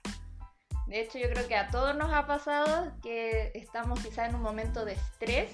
De 0.92 1.00
hecho, 1.00 1.18
yo 1.18 1.30
creo 1.30 1.48
que 1.48 1.56
a 1.56 1.70
todos 1.70 1.96
nos 1.96 2.12
ha 2.14 2.28
pasado 2.28 2.92
que 3.02 3.52
estamos 3.56 4.02
quizá 4.02 4.26
en 4.26 4.36
un 4.36 4.42
momento 4.42 4.84
de 4.84 4.92
estrés 4.92 5.50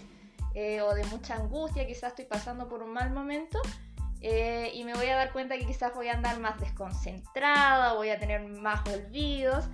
eh, 0.55 0.81
o 0.81 0.95
de 0.95 1.03
mucha 1.05 1.35
angustia, 1.35 1.85
quizás 1.85 2.09
estoy 2.09 2.25
pasando 2.25 2.67
por 2.67 2.81
un 2.81 2.91
mal 2.91 3.11
momento 3.11 3.59
eh, 4.21 4.71
y 4.73 4.83
me 4.83 4.93
voy 4.93 5.07
a 5.07 5.15
dar 5.15 5.31
cuenta 5.31 5.57
que 5.57 5.65
quizás 5.65 5.93
voy 5.93 6.07
a 6.07 6.13
andar 6.13 6.39
más 6.39 6.59
desconcentrada, 6.59 7.93
voy 7.93 8.09
a 8.09 8.19
tener 8.19 8.41
más 8.41 8.87
olvidos 8.87 9.65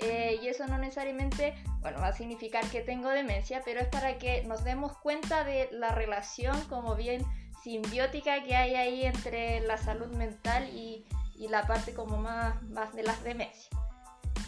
eh, 0.00 0.40
y 0.42 0.48
eso 0.48 0.66
no 0.66 0.78
necesariamente, 0.78 1.54
bueno, 1.80 2.00
va 2.00 2.08
a 2.08 2.12
significar 2.12 2.64
que 2.66 2.80
tengo 2.80 3.08
demencia, 3.10 3.62
pero 3.64 3.80
es 3.80 3.88
para 3.88 4.18
que 4.18 4.42
nos 4.44 4.64
demos 4.64 4.96
cuenta 4.98 5.44
de 5.44 5.68
la 5.72 5.90
relación 5.90 6.60
como 6.62 6.96
bien 6.96 7.24
simbiótica 7.62 8.42
que 8.42 8.56
hay 8.56 8.74
ahí 8.74 9.04
entre 9.04 9.60
la 9.60 9.78
salud 9.78 10.08
mental 10.16 10.68
y, 10.70 11.06
y 11.36 11.48
la 11.48 11.66
parte 11.66 11.94
como 11.94 12.16
más, 12.16 12.60
más 12.64 12.92
de 12.94 13.04
las 13.04 13.22
demencias. 13.22 13.68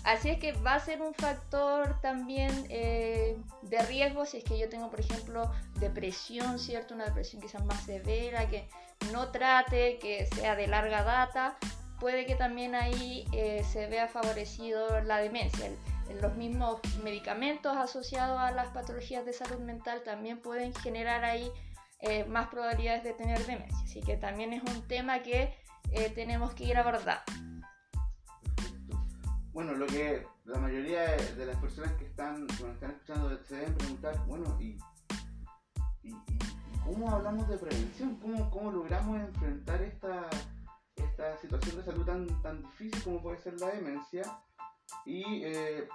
Así 0.04 0.28
es 0.28 0.38
que 0.38 0.52
va 0.52 0.74
a 0.74 0.80
ser 0.80 1.00
un 1.00 1.14
factor 1.14 1.98
también 2.02 2.66
eh, 2.68 3.38
de 3.62 3.78
riesgo 3.86 4.26
si 4.26 4.36
es 4.36 4.44
que 4.44 4.58
yo 4.58 4.68
tengo, 4.68 4.90
por 4.90 5.00
ejemplo, 5.00 5.50
depresión, 5.80 6.58
¿cierto? 6.58 6.94
Una 6.94 7.06
depresión 7.06 7.40
quizás 7.40 7.64
más 7.64 7.82
severa, 7.84 8.48
que 8.50 8.68
no 9.12 9.30
trate, 9.30 9.98
que 9.98 10.26
sea 10.26 10.56
de 10.56 10.66
larga 10.66 11.02
data, 11.02 11.56
puede 12.00 12.26
que 12.26 12.34
también 12.34 12.74
ahí 12.74 13.26
eh, 13.32 13.64
se 13.64 13.86
vea 13.86 14.08
favorecido 14.08 15.00
la 15.02 15.18
demencia. 15.18 15.70
los 16.20 16.34
mismos 16.36 16.80
medicamentos 17.02 17.76
asociados 17.76 18.38
a 18.38 18.50
las 18.50 18.68
patologías 18.68 19.24
de 19.24 19.32
salud 19.32 19.58
mental 19.58 20.02
también 20.04 20.40
pueden 20.40 20.74
generar 20.74 21.24
ahí 21.24 21.50
eh, 22.00 22.24
más 22.24 22.48
probabilidades 22.48 23.04
de 23.04 23.14
tener 23.14 23.44
demencia. 23.46 23.78
Así 23.84 24.00
que 24.00 24.16
también 24.16 24.52
es 24.52 24.62
un 24.62 24.86
tema 24.86 25.22
que 25.22 25.54
tenemos 26.14 26.54
que 26.54 26.64
ir 26.64 26.76
abordando 26.76 27.22
bueno, 29.54 29.72
lo 29.74 29.86
que 29.86 30.26
la 30.46 30.58
mayoría 30.58 31.16
de 31.16 31.46
las 31.46 31.56
personas 31.58 31.92
que 31.92 32.06
están, 32.06 32.44
están 32.50 32.90
escuchando 32.90 33.40
se 33.44 33.54
deben 33.54 33.74
preguntar, 33.76 34.26
bueno, 34.26 34.60
¿y, 34.60 34.76
cómo 36.84 37.10
hablamos 37.10 37.48
de 37.48 37.58
prevención? 37.58 38.16
¿Cómo, 38.16 38.50
cómo 38.50 38.70
logramos 38.70 39.20
enfrentar 39.20 39.82
esta, 39.82 40.28
esta 40.96 41.36
situación 41.38 41.76
de 41.76 41.84
salud 41.84 42.04
tan, 42.04 42.42
tan 42.42 42.62
difícil 42.62 43.02
como 43.02 43.22
puede 43.22 43.38
ser 43.38 43.58
la 43.60 43.68
demencia? 43.68 44.40
Y 45.04 45.42
eh, 45.44 45.88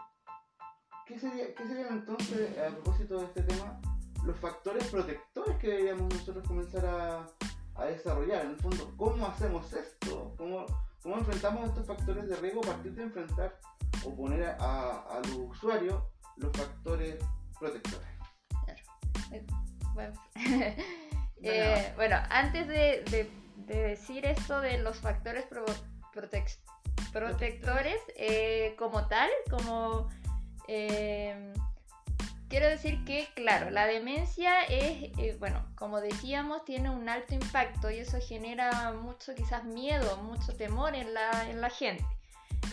¿qué, 1.05 1.19
sería, 1.19 1.53
¿qué 1.55 1.67
serían 1.67 1.99
entonces, 1.99 2.57
a 2.57 2.69
propósito 2.69 3.19
de 3.19 3.25
este 3.25 3.43
tema, 3.43 3.79
los 4.25 4.37
factores 4.37 4.85
protectores 4.87 5.57
que 5.57 5.67
deberíamos 5.67 6.13
nosotros 6.13 6.47
comenzar 6.47 6.85
a, 6.85 7.27
a 7.75 7.85
desarrollar? 7.85 8.45
En 8.45 8.51
el 8.51 8.57
fondo, 8.57 8.93
¿cómo 8.97 9.25
hacemos 9.27 9.71
esto? 9.73 10.33
¿Cómo, 10.37 10.65
¿Cómo 11.01 11.17
enfrentamos 11.17 11.69
estos 11.69 11.87
factores 11.87 12.27
de 12.27 12.35
riesgo 12.37 12.61
a 12.63 12.67
partir 12.67 12.93
de 12.93 13.03
enfrentar 13.03 13.59
o 14.05 14.15
poner 14.15 14.43
a, 14.43 15.01
a 15.01 15.19
los 15.19 15.51
usuarios 15.51 16.01
los 16.37 16.51
factores 16.55 17.17
protectores? 17.59 18.07
Eh, 21.41 21.85
eh, 21.87 21.93
bueno. 21.95 22.17
antes 22.29 22.67
de, 22.67 23.29
decir 23.65 24.25
esto 24.25 24.59
de 24.59 24.77
los 24.79 24.97
factores 24.97 25.45
protectores 27.13 27.95
eh, 28.17 28.75
como 28.77 29.07
tal, 29.07 29.29
como 29.49 30.09
Quiero 32.49 32.67
decir 32.67 33.05
que, 33.05 33.27
claro, 33.35 33.69
la 33.69 33.85
demencia 33.85 34.63
es, 34.63 35.11
eh, 35.19 35.37
bueno, 35.39 35.63
como 35.75 36.01
decíamos, 36.01 36.65
tiene 36.65 36.89
un 36.89 37.07
alto 37.07 37.35
impacto 37.35 37.91
y 37.91 37.99
eso 37.99 38.17
genera 38.19 38.91
mucho 38.91 39.35
quizás 39.35 39.65
miedo, 39.65 40.17
mucho 40.17 40.55
temor 40.55 40.95
en 40.95 41.13
la, 41.13 41.47
en 41.47 41.61
la 41.61 41.69
gente. 41.69 42.03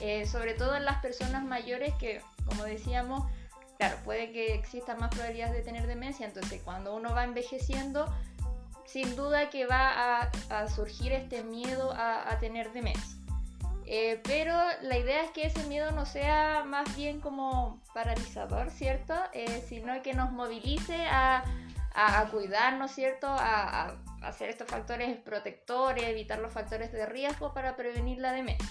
Eh, 0.01 0.27
sobre 0.27 0.55
todo 0.55 0.77
en 0.77 0.87
las 0.87 1.03
personas 1.03 1.45
mayores 1.45 1.93
que, 1.97 2.23
como 2.47 2.65
decíamos, 2.65 3.31
claro, 3.79 3.97
puede 4.05 4.33
que 4.33 4.55
existan 4.55 4.99
más 4.99 5.11
probabilidades 5.11 5.55
de 5.55 5.63
tener 5.63 5.87
demencia, 5.87 6.27
entonces 6.27 6.61
cuando 6.63 6.95
uno 6.95 7.15
va 7.15 7.25
envejeciendo, 7.25 8.07
sin 8.85 9.17
duda 9.17 9.51
que 9.51 9.67
va 9.67 10.31
a, 10.51 10.69
surgir 10.69 11.13
este 11.13 11.43
miedo 11.43 11.93
a, 11.93 12.33
a 12.33 12.39
tener 12.39 12.73
demencia. 12.73 13.17
Eh, 13.89 14.21
pero 14.25 14.53
la 14.83 14.99
idea 14.99 15.23
es 15.23 15.31
que 15.31 15.47
ese 15.47 15.63
miedo 15.69 15.93
no 15.93 16.07
sea 16.07 16.65
más 16.67 16.95
bien 16.97 17.21
como 17.21 17.81
paralizador, 17.95 18.71
¿cierto? 18.71 19.15
Eh, 19.33 19.65
sino 19.69 20.03
que 20.03 20.13
nos 20.13 20.33
movilice 20.33 21.07
a, 21.07 21.45
cuidarnos, 22.33 22.91
¿cierto? 22.91 23.29
A, 23.29 23.97
hacer 24.23 24.51
estos 24.51 24.67
factores 24.67 25.17
protectores, 25.19 26.03
evitar 26.05 26.41
los 26.41 26.53
factores 26.53 26.91
de 26.91 27.07
riesgo 27.07 27.55
para 27.55 27.77
prevenir 27.77 28.19
la 28.19 28.33
demencia. 28.33 28.69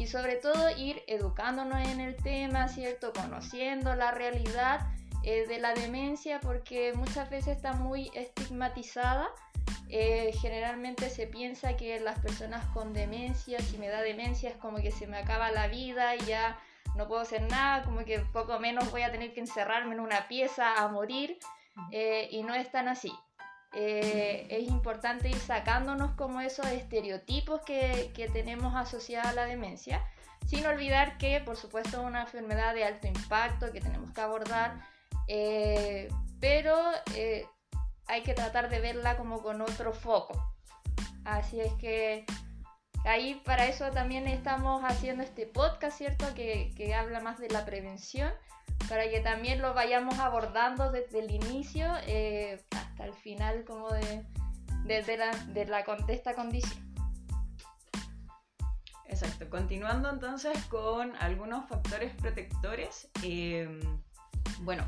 Y 0.00 0.06
sobre 0.06 0.36
todo 0.36 0.70
ir 0.76 1.02
educándonos 1.06 1.86
en 1.88 2.00
el 2.00 2.16
tema, 2.16 2.68
¿cierto? 2.68 3.12
Conociendo 3.12 3.94
la 3.94 4.10
realidad 4.10 4.80
eh, 5.22 5.46
de 5.46 5.58
la 5.58 5.74
demencia 5.74 6.40
porque 6.40 6.92
muchas 6.94 7.28
veces 7.28 7.56
está 7.56 7.74
muy 7.74 8.10
estigmatizada 8.14 9.28
eh, 9.92 10.32
generalmente 10.40 11.10
se 11.10 11.26
piensa 11.26 11.76
que 11.76 11.98
las 11.98 12.20
personas 12.20 12.64
con 12.66 12.92
demencia, 12.92 13.58
si 13.58 13.76
me 13.76 13.88
da 13.88 14.02
demencia 14.02 14.50
es 14.50 14.56
como 14.56 14.78
que 14.78 14.92
se 14.92 15.08
me 15.08 15.18
acaba 15.18 15.50
la 15.50 15.66
vida 15.66 16.14
y 16.14 16.20
ya 16.26 16.60
no 16.94 17.08
puedo 17.08 17.22
hacer 17.22 17.42
nada, 17.42 17.84
como 17.84 18.04
que 18.04 18.20
poco 18.20 18.60
menos 18.60 18.88
voy 18.92 19.02
a 19.02 19.10
tener 19.10 19.32
que 19.34 19.40
encerrarme 19.40 19.94
en 19.94 20.00
una 20.00 20.28
pieza 20.28 20.80
a 20.80 20.86
morir 20.86 21.38
eh, 21.90 22.28
y 22.30 22.44
no 22.44 22.54
es 22.54 22.70
tan 22.70 22.86
así. 22.86 23.12
Eh, 23.72 24.46
es 24.50 24.68
importante 24.68 25.28
ir 25.28 25.38
sacándonos 25.38 26.12
como 26.12 26.40
esos 26.40 26.66
estereotipos 26.66 27.60
que, 27.62 28.10
que, 28.14 28.28
tenemos 28.28 28.74
asociados 28.74 29.28
a 29.28 29.32
la 29.32 29.44
demencia, 29.44 30.04
sin 30.46 30.66
olvidar 30.66 31.18
que 31.18 31.40
por 31.40 31.56
supuesto 31.56 32.00
es 32.00 32.04
una 32.04 32.22
enfermedad 32.22 32.74
de 32.74 32.84
alto 32.84 33.06
impacto 33.06 33.70
que 33.72 33.80
tenemos 33.80 34.12
que 34.12 34.20
abordar, 34.20 34.80
pero 36.40 36.76
hay 38.06 38.22
que 38.24 38.34
tratar 38.34 38.68
de 38.70 38.80
verla 38.80 39.16
como 39.16 39.40
con 39.40 39.60
otro 39.60 39.92
foco. 39.92 40.52
Así 41.24 41.60
es 41.60 41.72
que 41.74 42.24
ahí 43.04 43.40
para 43.44 43.66
eso 43.66 43.90
también 43.90 44.26
estamos 44.26 44.82
haciendo 44.84 45.22
este 45.22 45.46
podcast, 45.46 45.96
¿cierto? 45.98 46.26
Que, 46.34 46.94
habla 46.94 47.20
más 47.20 47.38
de 47.38 47.48
la 47.48 47.64
prevención, 47.64 48.32
para 48.88 49.08
que 49.08 49.20
también 49.20 49.62
lo 49.62 49.74
vayamos 49.74 50.18
abordando 50.18 50.90
desde 50.90 51.20
el 51.20 51.30
inicio 51.30 51.86
eh, 52.06 52.62
hasta 52.70 53.04
el 53.04 53.14
final 53.14 53.64
como 53.64 53.90
de, 53.90 54.24
desde 54.84 55.16
la, 55.16 55.30
de 55.48 55.66
la 55.66 55.84
contesta 55.84 56.34
condición. 56.34 56.90
Exacto, 59.06 59.50
continuando 59.50 60.08
entonces 60.08 60.56
con 60.66 61.14
algunos 61.16 61.68
factores 61.68 62.14
protectores. 62.14 63.08
Eh, 63.24 63.68
bueno, 64.60 64.84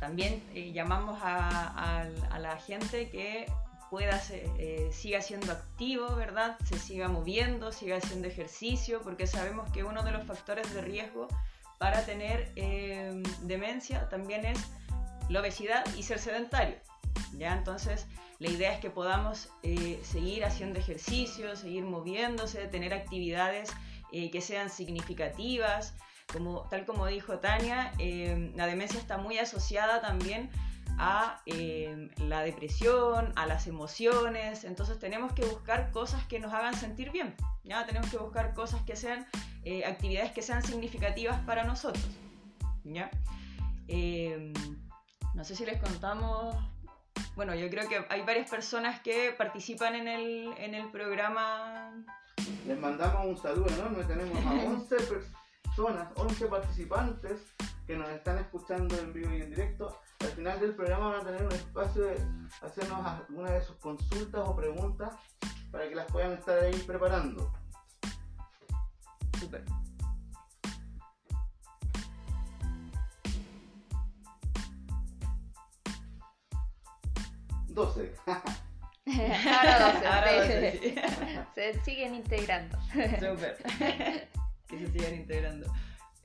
también 0.00 0.42
eh, 0.54 0.72
llamamos 0.72 1.18
a, 1.22 2.04
la 2.38 2.56
gente 2.58 3.08
que 3.10 3.46
pueda 3.94 4.20
eh, 4.28 4.90
siga 4.92 5.22
siendo 5.22 5.52
activo, 5.52 6.16
¿verdad? 6.16 6.56
Se 6.64 6.80
siga 6.80 7.06
moviendo, 7.06 7.70
siga 7.70 7.98
haciendo 7.98 8.26
ejercicio, 8.26 9.00
porque 9.02 9.28
sabemos 9.28 9.70
que 9.70 9.84
uno 9.84 10.02
de 10.02 10.10
los 10.10 10.26
factores 10.26 10.74
de 10.74 10.80
riesgo 10.80 11.28
para 11.78 12.04
tener 12.04 12.50
em, 12.56 13.22
demencia 13.42 14.08
también 14.08 14.46
es 14.46 14.58
la 15.28 15.38
obesidad 15.38 15.84
y 15.96 16.02
ser 16.02 16.18
sedentario. 16.18 16.74
¿ya? 17.34 17.54
Entonces, 17.54 18.08
la 18.40 18.48
idea 18.48 18.72
es 18.72 18.80
que 18.80 18.90
podamos 18.90 19.48
eh, 19.62 20.00
seguir 20.02 20.44
haciendo 20.44 20.80
ejercicio, 20.80 21.54
seguir 21.54 21.84
moviéndose, 21.84 22.66
tener 22.66 22.94
actividades 22.94 23.70
eh, 24.10 24.28
que 24.32 24.40
sean 24.40 24.70
significativas. 24.70 25.94
Como, 26.32 26.62
tal 26.68 26.84
como 26.84 27.06
dijo 27.06 27.38
Tania, 27.38 27.92
em, 27.98 28.56
la 28.56 28.66
demencia 28.66 28.98
está 28.98 29.18
muy 29.18 29.38
asociada 29.38 30.00
también 30.00 30.50
a 30.98 31.40
em, 31.46 32.10
la 32.18 32.40
depresión, 32.42 33.32
a 33.36 33.46
las 33.46 33.66
emociones, 33.66 34.64
entonces 34.64 34.98
tenemos 34.98 35.32
que 35.32 35.44
buscar 35.44 35.90
cosas 35.90 36.24
que 36.26 36.38
nos 36.38 36.52
hagan 36.52 36.74
sentir 36.74 37.10
bien, 37.10 37.34
¿ya? 37.64 37.84
Tenemos 37.86 38.10
que 38.10 38.18
buscar 38.18 38.54
cosas 38.54 38.82
que 38.82 38.96
sean, 38.96 39.26
eh, 39.64 39.84
actividades 39.84 40.32
que 40.32 40.42
sean 40.42 40.62
significativas 40.62 41.40
para 41.40 41.64
nosotros, 41.64 42.04
¿ya? 42.84 43.10
Em, 43.88 44.52
no 45.34 45.44
sé 45.44 45.56
si 45.56 45.66
les 45.66 45.80
contamos, 45.80 46.56
bueno, 47.34 47.54
yo 47.54 47.68
creo 47.68 47.88
que 47.88 48.04
hay 48.08 48.22
varias 48.22 48.48
personas 48.48 49.00
que 49.00 49.34
participan 49.36 49.96
en 49.96 50.08
el, 50.08 50.54
en 50.58 50.74
el 50.74 50.90
programa. 50.90 51.92
Les 52.66 52.78
mandamos 52.78 53.26
un 53.26 53.36
saludo 53.36 53.66
enorme, 53.68 54.04
tenemos 54.04 54.44
a 54.46 54.52
11 54.52 54.96
personas, 55.64 56.08
11 56.16 56.46
participantes 56.46 57.40
que 57.86 57.96
nos 57.96 58.08
están 58.08 58.38
escuchando 58.38 58.96
en 58.98 59.12
vivo 59.12 59.30
y 59.32 59.42
en 59.42 59.50
directo 59.50 60.00
al 60.20 60.28
final 60.28 60.60
del 60.60 60.74
programa 60.74 61.10
van 61.10 61.20
a 61.20 61.24
tener 61.24 61.44
un 61.44 61.52
espacio 61.52 62.02
de 62.04 62.16
hacernos 62.62 63.04
alguna 63.04 63.50
de 63.50 63.62
sus 63.62 63.76
consultas 63.76 64.42
o 64.44 64.56
preguntas 64.56 65.14
para 65.70 65.88
que 65.88 65.94
las 65.94 66.10
puedan 66.10 66.32
estar 66.32 66.58
ahí 66.58 66.74
preparando. 66.86 67.52
Super. 69.38 69.64
Doce. 77.68 78.14
Ahora 78.26 79.94
12. 79.94 80.08
Ahora 80.08 80.32
12 80.32 81.46
Se 81.54 81.84
siguen 81.84 82.14
integrando. 82.14 82.78
Super. 83.20 83.56
que 84.68 84.78
se 84.78 84.92
sigan 84.92 85.14
integrando. 85.14 85.66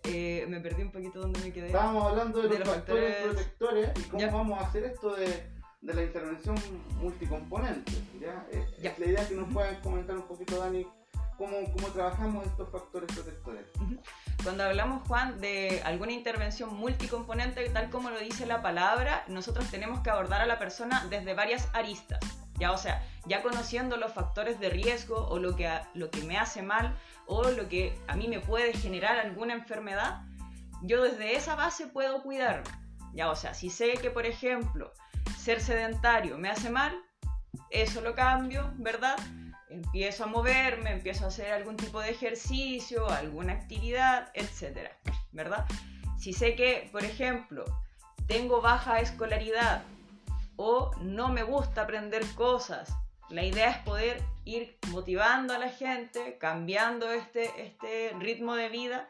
Eh, 0.03 0.45
me 0.47 0.59
perdí 0.59 0.83
un 0.83 0.91
poquito 0.91 1.19
donde 1.19 1.39
me 1.41 1.51
quedé. 1.51 1.67
Estábamos 1.67 2.05
hablando 2.11 2.41
de, 2.41 2.59
los, 2.59 2.67
factores, 2.67 3.15
protectores 3.23 3.89
y 3.97 4.03
cómo 4.03 4.31
vamos 4.31 4.59
a 4.59 4.67
hacer 4.67 4.83
esto 4.85 5.15
de, 5.15 5.49
de 5.81 5.93
la 5.93 6.03
intervención 6.03 6.55
multicomponente. 7.01 7.91
¿ya? 8.19 8.45
Eh, 8.51 8.95
la 8.97 9.05
idea 9.05 9.21
es 9.21 9.27
que 9.27 9.35
nos 9.35 9.51
puedan 9.53 9.75
comentar 9.81 10.15
un 10.15 10.27
poquito, 10.27 10.57
Dani, 10.57 10.85
cómo, 11.37 11.57
cómo 11.73 11.87
trabajamos 11.87 12.45
estos 12.45 12.69
factores 12.69 13.09
protectores. 13.13 13.65
Cuando 14.43 14.63
hablamos, 14.63 15.07
Juan, 15.07 15.39
de 15.39 15.81
alguna 15.83 16.11
intervención 16.11 16.73
multicomponente, 16.75 17.67
tal 17.69 17.89
como 17.89 18.09
lo 18.09 18.19
dice 18.19 18.45
la 18.45 18.61
palabra, 18.61 19.23
nosotros 19.27 19.69
tenemos 19.69 20.01
que 20.01 20.09
abordar 20.09 20.41
a 20.41 20.45
la 20.45 20.59
persona 20.59 21.05
desde 21.09 21.33
varias 21.33 21.69
aristas. 21.73 22.19
Ya, 22.59 22.71
o 22.71 22.77
sea, 22.77 23.03
ya 23.25 23.41
conociendo 23.41 23.97
los 23.97 24.13
factores 24.13 24.59
de 24.59 24.69
riesgo 24.69 25.27
o 25.27 25.39
lo 25.39 25.55
que, 25.55 25.69
lo 25.93 26.09
que 26.11 26.23
me 26.23 26.37
hace 26.37 26.61
mal 26.61 26.97
o 27.25 27.49
lo 27.51 27.69
que 27.69 27.97
a 28.07 28.15
mí 28.15 28.27
me 28.27 28.39
puede 28.39 28.73
generar 28.73 29.17
alguna 29.17 29.53
enfermedad, 29.53 30.23
yo 30.81 31.03
desde 31.03 31.35
esa 31.35 31.55
base 31.55 31.87
puedo 31.87 32.21
cuidarme. 32.21 32.69
Ya, 33.13 33.29
o 33.29 33.35
sea, 33.35 33.53
si 33.53 33.69
sé 33.69 33.93
que, 33.93 34.09
por 34.11 34.25
ejemplo, 34.25 34.93
ser 35.37 35.61
sedentario 35.61 36.37
me 36.37 36.49
hace 36.49 36.69
mal, 36.69 36.95
eso 37.69 38.01
lo 38.01 38.13
cambio, 38.13 38.73
¿verdad? 38.77 39.17
Empiezo 39.69 40.23
a 40.23 40.27
moverme, 40.27 40.91
empiezo 40.91 41.25
a 41.25 41.27
hacer 41.29 41.53
algún 41.53 41.77
tipo 41.77 42.01
de 42.01 42.09
ejercicio, 42.09 43.09
alguna 43.09 43.53
actividad, 43.53 44.31
etcétera, 44.33 44.97
¿verdad? 45.31 45.65
Si 46.17 46.33
sé 46.33 46.55
que, 46.55 46.89
por 46.91 47.03
ejemplo, 47.05 47.65
tengo 48.27 48.61
baja 48.61 48.99
escolaridad 48.99 49.83
o 50.61 50.91
no 50.99 51.29
me 51.29 51.41
gusta 51.43 51.83
aprender 51.83 52.21
cosas, 52.35 52.93
la 53.29 53.45
idea 53.45 53.69
es 53.69 53.77
poder 53.77 54.21
ir 54.43 54.77
motivando 54.89 55.53
a 55.53 55.57
la 55.57 55.69
gente, 55.69 56.37
cambiando 56.37 57.09
este, 57.13 57.49
este 57.63 58.13
ritmo 58.19 58.55
de 58.55 58.67
vida 58.67 59.07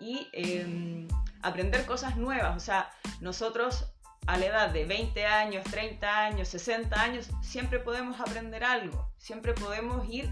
y 0.00 0.26
em, 0.32 1.06
aprender 1.40 1.86
cosas 1.86 2.16
nuevas. 2.16 2.56
O 2.56 2.60
sea, 2.60 2.90
nosotros 3.20 3.86
a 4.26 4.38
la 4.38 4.46
edad 4.46 4.70
de 4.70 4.86
20 4.86 5.24
años, 5.24 5.62
30 5.70 6.24
años, 6.24 6.48
60 6.48 7.00
años, 7.00 7.30
siempre 7.42 7.78
podemos 7.78 8.20
aprender 8.20 8.64
algo, 8.64 9.08
siempre 9.18 9.52
podemos 9.52 10.04
ir 10.08 10.28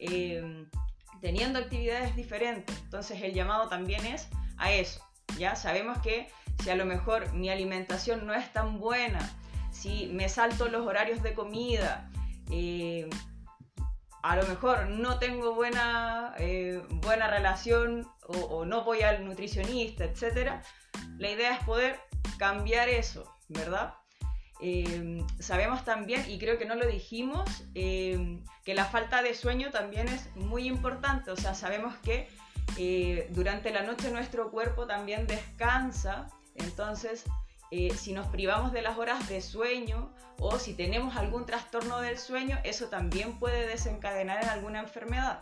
em, 0.00 0.68
teniendo 1.20 1.60
actividades 1.60 2.16
diferentes. 2.16 2.76
Entonces 2.80 3.22
el 3.22 3.34
llamado 3.34 3.68
también 3.68 4.04
es 4.04 4.28
a 4.56 4.72
eso. 4.72 5.00
Ya 5.38 5.54
sabemos 5.54 5.98
que 5.98 6.28
si 6.64 6.70
a 6.70 6.74
lo 6.74 6.86
mejor 6.86 7.32
mi 7.34 7.50
alimentación 7.50 8.26
no 8.26 8.34
es 8.34 8.52
tan 8.52 8.80
buena, 8.80 9.20
si 9.78 10.06
me 10.06 10.28
salto 10.28 10.68
los 10.68 10.86
horarios 10.86 11.22
de 11.22 11.34
comida, 11.34 12.10
eh, 12.50 13.08
a 14.22 14.34
lo 14.36 14.46
mejor 14.48 14.88
no 14.88 15.18
tengo 15.18 15.54
buena, 15.54 16.34
eh, 16.38 16.82
buena 16.90 17.28
relación 17.28 18.08
o, 18.26 18.64
no 18.64 18.82
voy 18.82 19.02
al 19.02 19.24
nutricionista, 19.24 20.04
etc. 20.04 20.60
La 21.16 21.30
idea 21.30 21.56
es 21.56 21.64
poder 21.64 22.00
cambiar 22.38 22.88
eso, 22.88 23.32
¿verdad? 23.48 23.94
Eh, 24.60 25.24
sabemos 25.38 25.84
también, 25.84 26.28
y 26.28 26.38
creo 26.40 26.58
que 26.58 26.66
no 26.66 26.74
lo 26.74 26.86
dijimos, 26.86 27.48
que 27.72 28.74
la 28.74 28.84
falta 28.84 29.22
de 29.22 29.34
sueño 29.34 29.70
también 29.70 30.08
es 30.08 30.34
muy 30.34 30.66
importante. 30.66 31.30
O 31.30 31.36
sea, 31.36 31.54
sabemos 31.54 31.94
que 31.98 32.28
durante 33.30 33.70
la 33.70 33.82
noche 33.82 34.10
nuestro 34.10 34.50
cuerpo 34.50 34.86
también 34.86 35.26
descansa, 35.28 36.26
entonces 36.56 37.24
eh, 37.70 37.94
si 37.94 38.12
nos 38.12 38.26
privamos 38.28 38.72
de 38.72 38.82
las 38.82 38.96
horas 38.98 39.28
de 39.28 39.40
sueño 39.40 40.10
o 40.38 40.58
si 40.58 40.74
tenemos 40.74 41.16
algún 41.16 41.44
trastorno 41.46 42.00
del 42.00 42.18
sueño, 42.18 42.58
eso 42.64 42.88
también 42.88 43.38
puede 43.38 43.66
desencadenar 43.66 44.42
en 44.42 44.48
alguna 44.48 44.80
enfermedad. 44.80 45.40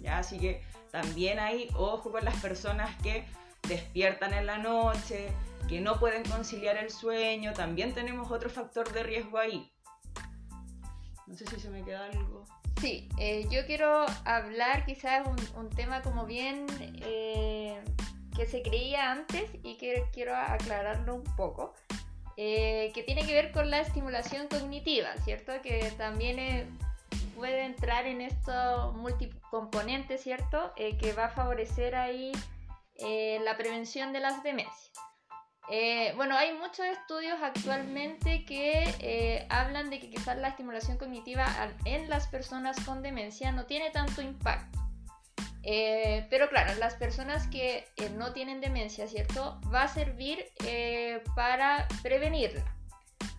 ¿ya? 0.00 0.18
Así 0.18 0.38
que 0.38 0.62
también 0.90 1.38
hay 1.38 1.68
ojo 1.74 2.10
con 2.10 2.24
las 2.24 2.36
personas 2.40 2.90
que 3.02 3.26
despiertan 3.68 4.32
en 4.32 4.46
la 4.46 4.58
noche, 4.58 5.28
que 5.68 5.80
no 5.80 5.98
pueden 5.98 6.24
conciliar 6.24 6.76
el 6.78 6.90
sueño, 6.90 7.52
también 7.52 7.92
tenemos 7.92 8.30
otro 8.30 8.48
factor 8.48 8.90
de 8.92 9.02
riesgo 9.02 9.38
ahí. 9.38 9.70
No 11.26 11.36
sé 11.36 11.46
si 11.46 11.60
se 11.60 11.68
me 11.68 11.84
queda 11.84 12.06
algo. 12.06 12.44
Sí, 12.80 13.08
eh, 13.18 13.46
yo 13.50 13.66
quiero 13.66 14.06
hablar 14.24 14.86
quizás 14.86 15.26
un, 15.26 15.36
un 15.58 15.68
tema 15.68 16.00
como 16.00 16.24
bien 16.24 16.64
eh, 17.02 17.82
que 18.38 18.46
se 18.46 18.62
creía 18.62 19.10
antes 19.10 19.50
y 19.64 19.76
que 19.78 20.04
quiero 20.12 20.36
aclararlo 20.36 21.16
un 21.16 21.24
poco, 21.36 21.74
eh, 22.36 22.92
que 22.94 23.02
tiene 23.02 23.26
que 23.26 23.34
ver 23.34 23.50
con 23.50 23.68
la 23.68 23.80
estimulación 23.80 24.46
cognitiva, 24.46 25.12
¿cierto? 25.24 25.60
Que 25.60 25.92
también 25.98 26.38
eh, 26.38 26.66
puede 27.34 27.64
entrar 27.64 28.06
en 28.06 28.20
estos 28.20 28.94
multicomponentes, 28.94 30.22
¿cierto? 30.22 30.72
Eh, 30.76 30.96
que 30.98 31.12
va 31.12 31.26
a 31.26 31.30
favorecer 31.30 31.96
ahí 31.96 32.32
la 33.44 33.56
prevención 33.56 34.12
de 34.12 34.18
las 34.18 34.42
demencias. 34.42 34.90
bueno, 36.16 36.36
hay 36.36 36.52
muchos 36.54 36.84
estudios 36.86 37.38
actualmente 37.40 38.44
que 38.44 39.46
hablan 39.50 39.88
de 39.88 40.00
que 40.00 40.10
quizás 40.10 40.36
la 40.36 40.48
estimulación 40.48 40.98
cognitiva 40.98 41.46
en 41.84 42.10
las 42.10 42.26
personas 42.26 42.76
con 42.84 43.02
demencia 43.02 43.52
no 43.52 43.66
tiene 43.66 43.90
tanto 43.90 44.20
impacto. 44.20 44.87
Eh, 45.70 46.26
pero 46.30 46.48
claro, 46.48 46.74
las 46.76 46.94
personas 46.94 47.46
que 47.46 47.86
eh, 47.96 48.08
no 48.16 48.32
tienen 48.32 48.62
demencia, 48.62 49.06
¿cierto? 49.06 49.60
Va 49.70 49.82
a 49.82 49.88
servir 49.88 50.46
eh, 50.64 51.22
para 51.36 51.86
prevenirla. 52.02 52.64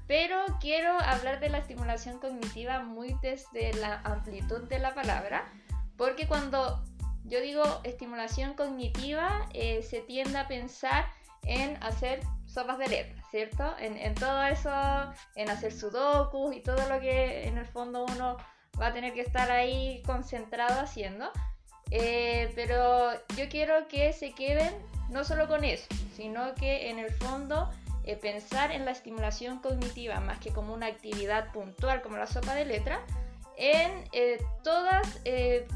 Pero 0.05 0.37
quiero 0.61 0.91
hablar 1.01 1.39
de 1.39 1.49
la 1.49 1.57
estimulación 1.57 2.19
cognitiva 2.19 2.83
muy 2.83 3.15
desde 3.23 3.73
la 3.73 4.01
amplitud 4.01 4.61
de 4.69 4.77
la 4.77 4.93
palabra, 4.93 5.51
porque 5.97 6.27
cuando 6.27 6.83
yo 7.23 7.41
digo 7.41 7.63
estimulación 7.83 8.53
cognitiva, 8.53 9.49
se 9.51 10.01
tiende 10.05 10.37
a 10.37 10.47
pensar 10.47 11.07
en 11.43 11.81
hacer 11.81 12.19
sopas 12.45 12.77
de 12.77 12.89
letras, 12.89 13.25
¿cierto? 13.31 13.75
En, 13.79 13.97
en 13.97 14.13
todo 14.13 14.43
eso, 14.43 14.71
en 15.35 15.49
hacer 15.49 15.73
sudokus 15.73 16.55
y 16.55 16.61
todo 16.61 16.87
lo 16.89 16.99
que 16.99 17.47
en 17.47 17.57
el 17.57 17.65
fondo 17.65 18.05
uno 18.05 18.37
va 18.79 18.87
a 18.87 18.93
tener 18.93 19.13
que 19.13 19.21
estar 19.21 19.49
ahí 19.49 20.03
concentrado 20.05 20.79
haciendo. 20.79 21.31
Eh, 21.91 22.51
pero 22.55 23.13
yo 23.35 23.49
quiero 23.49 23.87
que 23.87 24.13
se 24.13 24.33
queden 24.33 24.73
no 25.09 25.23
solo 25.23 25.47
con 25.47 25.63
eso, 25.63 25.87
sino 26.15 26.53
que 26.55 26.89
en 26.89 26.99
el 26.99 27.11
fondo 27.11 27.69
eh, 28.03 28.15
pensar 28.15 28.71
en 28.71 28.85
la 28.85 28.91
estimulación 28.91 29.59
cognitiva 29.59 30.19
más 30.19 30.39
que 30.39 30.51
como 30.51 30.73
una 30.73 30.85
actividad 30.85 31.51
puntual 31.51 32.01
como 32.01 32.17
la 32.17 32.27
sopa 32.27 32.53
de 32.53 32.65
letra, 32.65 32.99
en 33.57 34.07
eh, 34.13 34.41
todas 34.63 35.19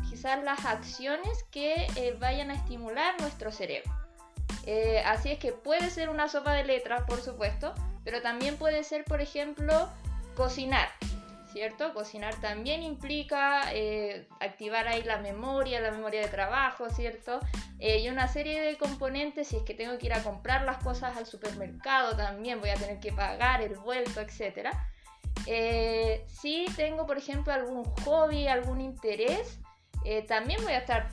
quizás 0.09 0.43
las 0.43 0.65
acciones 0.65 1.43
que 1.51 2.15
vayan 2.19 2.49
a 2.51 2.53
estimular 2.53 3.19
nuestro 3.19 3.51
cerebro. 3.51 3.91
así 5.05 5.31
es 5.31 5.39
que 5.39 5.51
puede 5.51 5.89
ser 5.89 6.09
una 6.09 6.29
sopa 6.29 6.53
de 6.53 6.63
letras, 6.63 7.03
por 7.07 7.21
supuesto, 7.21 7.73
pero 8.05 8.21
también 8.21 8.55
puede 8.55 8.83
ser, 8.85 9.03
por 9.03 9.19
ejemplo, 9.19 9.89
cocinar, 10.35 10.87
¿cierto? 11.53 11.93
Cocinar 11.93 12.35
también 12.41 12.81
implica 12.81 13.71
eh, 13.73 14.27
activar 14.39 14.87
ahí 14.87 15.03
la 15.03 15.19
memoria, 15.19 15.79
la 15.79 15.91
memoria 15.91 16.21
de 16.21 16.27
trabajo, 16.27 16.89
¿cierto? 16.89 17.39
Eh, 17.79 17.99
y 17.99 18.09
una 18.09 18.27
serie 18.27 18.59
de 18.59 18.75
componentes, 18.75 19.49
si 19.49 19.57
es 19.57 19.63
que 19.63 19.75
tengo 19.75 19.97
que 19.99 20.07
ir 20.07 20.13
a 20.13 20.23
comprar 20.23 20.63
las 20.63 20.83
cosas 20.83 21.15
al 21.15 21.27
supermercado 21.27 22.17
también, 22.17 22.59
voy 22.59 22.71
a 22.71 22.75
tener 22.75 22.99
que 22.99 23.13
pagar 23.13 23.61
el 23.61 23.75
vuelto, 23.75 24.19
etc. 24.19 24.69
Eh, 25.45 26.25
si 26.27 26.65
tengo, 26.75 27.05
por 27.05 27.19
ejemplo, 27.19 27.53
algún 27.53 27.83
hobby, 28.03 28.47
algún 28.47 28.81
interés, 28.81 29.59
también 30.27 30.61
voy 30.63 30.73
a 30.73 30.79
estar 30.79 31.07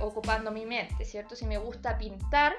ocupando 0.00 0.52
mi 0.52 0.64
mente, 0.64 1.04
¿cierto? 1.04 1.34
Si 1.34 1.44
me 1.44 1.58
gusta 1.58 1.98
pintar, 1.98 2.54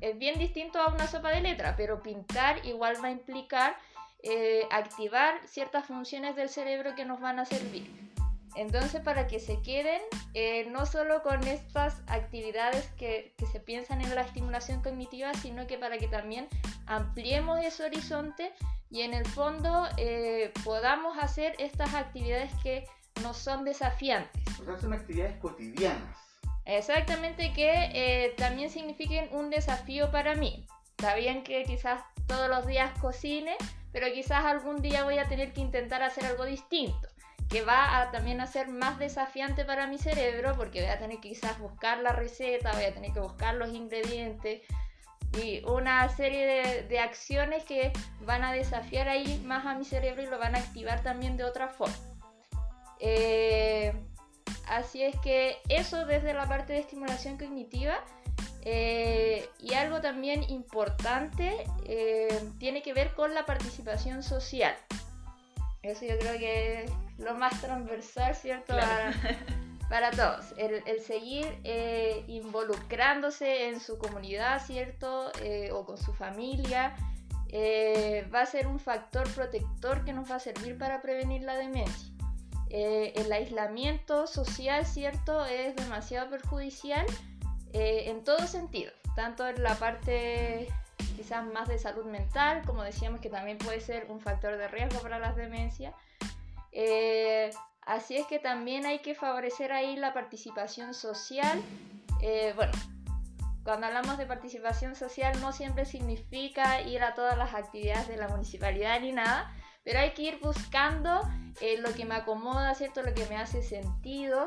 es 0.00 0.18
bien 0.18 0.36
distinto 0.38 0.80
a 0.80 0.88
una 0.88 1.06
sopa 1.06 1.30
de 1.30 1.42
letra, 1.42 1.76
pero 1.76 2.02
pintar 2.02 2.66
igual 2.66 2.96
va 3.02 3.08
a 3.08 3.12
implicar 3.12 3.76
eh, 4.24 4.68
activar 4.70 5.34
ciertas 5.48 5.84
funciones 5.84 6.36
del 6.36 6.48
cerebro 6.48 6.94
que 6.94 7.04
nos 7.04 7.20
van 7.20 7.40
a 7.40 7.44
servir. 7.44 7.90
Entonces, 8.54 9.00
para 9.00 9.26
que 9.26 9.40
se 9.40 9.60
queden, 9.62 10.00
eh, 10.34 10.66
no 10.70 10.86
solo 10.86 11.22
con 11.22 11.44
estas 11.48 12.02
actividades 12.06 12.86
que, 12.98 13.34
se 13.50 13.58
piensan 13.58 14.00
en 14.00 14.14
la 14.14 14.20
estimulación 14.20 14.80
cognitiva, 14.80 15.34
sino 15.34 15.66
que 15.66 15.76
para 15.76 15.98
que 15.98 16.06
también 16.06 16.46
ampliemos 16.86 17.64
ese 17.64 17.84
horizonte 17.84 18.52
y 18.90 19.00
en 19.00 19.12
el 19.12 19.26
fondo 19.26 19.88
eh, 19.96 20.52
podamos 20.62 21.18
hacer 21.18 21.56
estas 21.58 21.92
actividades 21.94 22.52
que 22.62 22.84
no 23.22 23.34
son 23.34 23.64
desafiantes. 23.64 24.42
O 24.60 24.64
sea, 24.64 24.78
son 24.78 24.92
actividades 24.92 25.36
cotidianas. 25.38 26.16
Exactamente, 26.64 27.52
que 27.54 28.34
también 28.36 28.70
signifiquen 28.70 29.28
un 29.32 29.50
desafío 29.50 30.12
para 30.12 30.36
mí. 30.36 30.64
Está 30.96 31.16
bien 31.16 31.42
que 31.42 31.64
quizás 31.64 32.04
todos 32.28 32.48
los 32.48 32.66
días 32.66 32.96
cocine, 33.00 33.56
pero 33.92 34.06
quizás 34.12 34.44
algún 34.44 34.80
día 34.82 35.04
voy 35.04 35.18
a 35.18 35.28
tener 35.28 35.52
que 35.52 35.60
intentar 35.60 36.02
hacer 36.02 36.24
algo 36.24 36.44
distinto, 36.44 37.08
que 37.48 37.62
va 37.62 38.00
a 38.00 38.10
también 38.10 38.40
a 38.40 38.46
ser 38.46 38.68
más 38.68 38.98
desafiante 38.98 39.64
para 39.64 39.86
mi 39.86 39.98
cerebro, 39.98 40.54
porque 40.56 40.80
voy 40.80 40.90
a 40.90 40.98
tener 40.98 41.20
que 41.20 41.30
quizás 41.30 41.58
buscar 41.58 41.98
la 41.98 42.12
receta, 42.12 42.72
voy 42.72 42.84
a 42.84 42.94
tener 42.94 43.12
que 43.12 43.20
buscar 43.20 43.54
los 43.54 43.68
ingredientes 43.70 44.62
y 45.40 45.62
una 45.64 46.08
serie 46.10 46.82
de, 46.88 46.98
acciones 46.98 47.64
que 47.64 47.92
van 48.20 48.44
a 48.44 48.52
desafiar 48.52 49.08
ahí 49.08 49.40
más 49.44 49.64
a 49.66 49.74
mi 49.74 49.84
cerebro 49.84 50.22
y 50.22 50.26
lo 50.26 50.38
van 50.38 50.54
a 50.54 50.58
activar 50.58 51.02
también 51.02 51.36
de 51.36 51.44
otra 51.44 51.68
forma. 51.68 51.94
Eh, 53.00 53.92
así 54.68 55.02
es 55.02 55.18
que 55.20 55.56
eso 55.68 56.04
desde 56.06 56.34
la 56.34 56.46
parte 56.46 56.74
de 56.74 56.80
estimulación 56.80 57.38
cognitiva 57.38 57.98
eh, 58.64 59.48
y 59.58 59.74
algo 59.74 60.00
también 60.00 60.44
importante 60.44 61.52
eh, 61.84 62.48
tiene 62.58 62.82
que 62.82 62.94
ver 62.94 63.12
con 63.14 63.34
la 63.34 63.44
participación 63.44 64.22
social. 64.22 64.74
Eso 65.82 66.04
yo 66.04 66.16
creo 66.18 66.38
que 66.38 66.84
es 66.84 66.90
lo 67.18 67.34
más 67.34 67.60
transversal, 67.60 68.36
¿cierto? 68.36 68.74
Para, 69.88 70.10
todos. 70.12 70.54
El, 70.56 71.00
seguir 71.00 71.58
eh, 71.64 72.24
involucrándose 72.28 73.68
en 73.68 73.80
su 73.80 73.98
comunidad, 73.98 74.64
¿cierto? 74.64 75.32
o 75.72 75.84
con 75.84 75.98
su 75.98 76.14
familia. 76.14 76.94
va 78.32 78.40
a 78.42 78.46
ser 78.46 78.68
un 78.68 78.78
factor 78.78 79.28
protector 79.34 80.04
que 80.04 80.12
nos 80.12 80.30
va 80.30 80.36
a 80.36 80.40
servir 80.40 80.78
para 80.78 81.02
prevenir 81.02 81.42
la 81.42 81.56
demencia. 81.56 82.14
el 82.70 83.30
aislamiento 83.30 84.26
social, 84.26 84.86
¿cierto? 84.86 85.44
Es 85.44 85.76
demasiado 85.76 86.30
perjudicial 86.30 87.04
eh, 87.72 88.10
en 88.10 88.22
todo 88.22 88.46
sentido, 88.46 88.92
tanto 89.16 89.46
en 89.48 89.62
la 89.62 89.74
parte 89.76 90.68
quizás 91.16 91.44
más 91.46 91.68
de 91.68 91.78
salud 91.78 92.04
mental, 92.04 92.62
como 92.66 92.82
decíamos 92.82 93.20
que 93.20 93.30
también 93.30 93.58
puede 93.58 93.80
ser 93.80 94.06
un 94.10 94.20
factor 94.20 94.56
de 94.56 94.68
riesgo 94.68 95.00
para 95.00 95.18
las 95.18 95.36
demencias. 95.36 95.94
Eh, 96.72 97.50
así 97.82 98.16
es 98.16 98.26
que 98.26 98.38
también 98.38 98.84
hay 98.84 98.98
que 98.98 99.14
favorecer 99.14 99.72
ahí 99.72 99.96
la 99.96 100.12
participación 100.12 100.92
social. 100.92 101.62
Eh, 102.20 102.52
bueno, 102.56 102.72
cuando 103.64 103.86
hablamos 103.86 104.18
de 104.18 104.26
participación 104.26 104.94
social 104.94 105.40
no 105.40 105.52
siempre 105.52 105.86
significa 105.86 106.82
ir 106.82 107.02
a 107.02 107.14
todas 107.14 107.38
las 107.38 107.54
actividades 107.54 108.08
de 108.08 108.16
la 108.16 108.28
municipalidad 108.28 109.00
ni 109.00 109.12
nada, 109.12 109.50
pero 109.82 109.98
hay 109.98 110.12
que 110.12 110.22
ir 110.22 110.38
buscando 110.40 111.22
lo 111.78 111.92
que 111.94 112.04
me 112.04 112.16
acomoda, 112.16 112.74
¿cierto? 112.74 113.02
Lo 113.02 113.14
que 113.14 113.26
me 113.26 113.36
hace 113.36 113.62
sentido. 113.62 114.44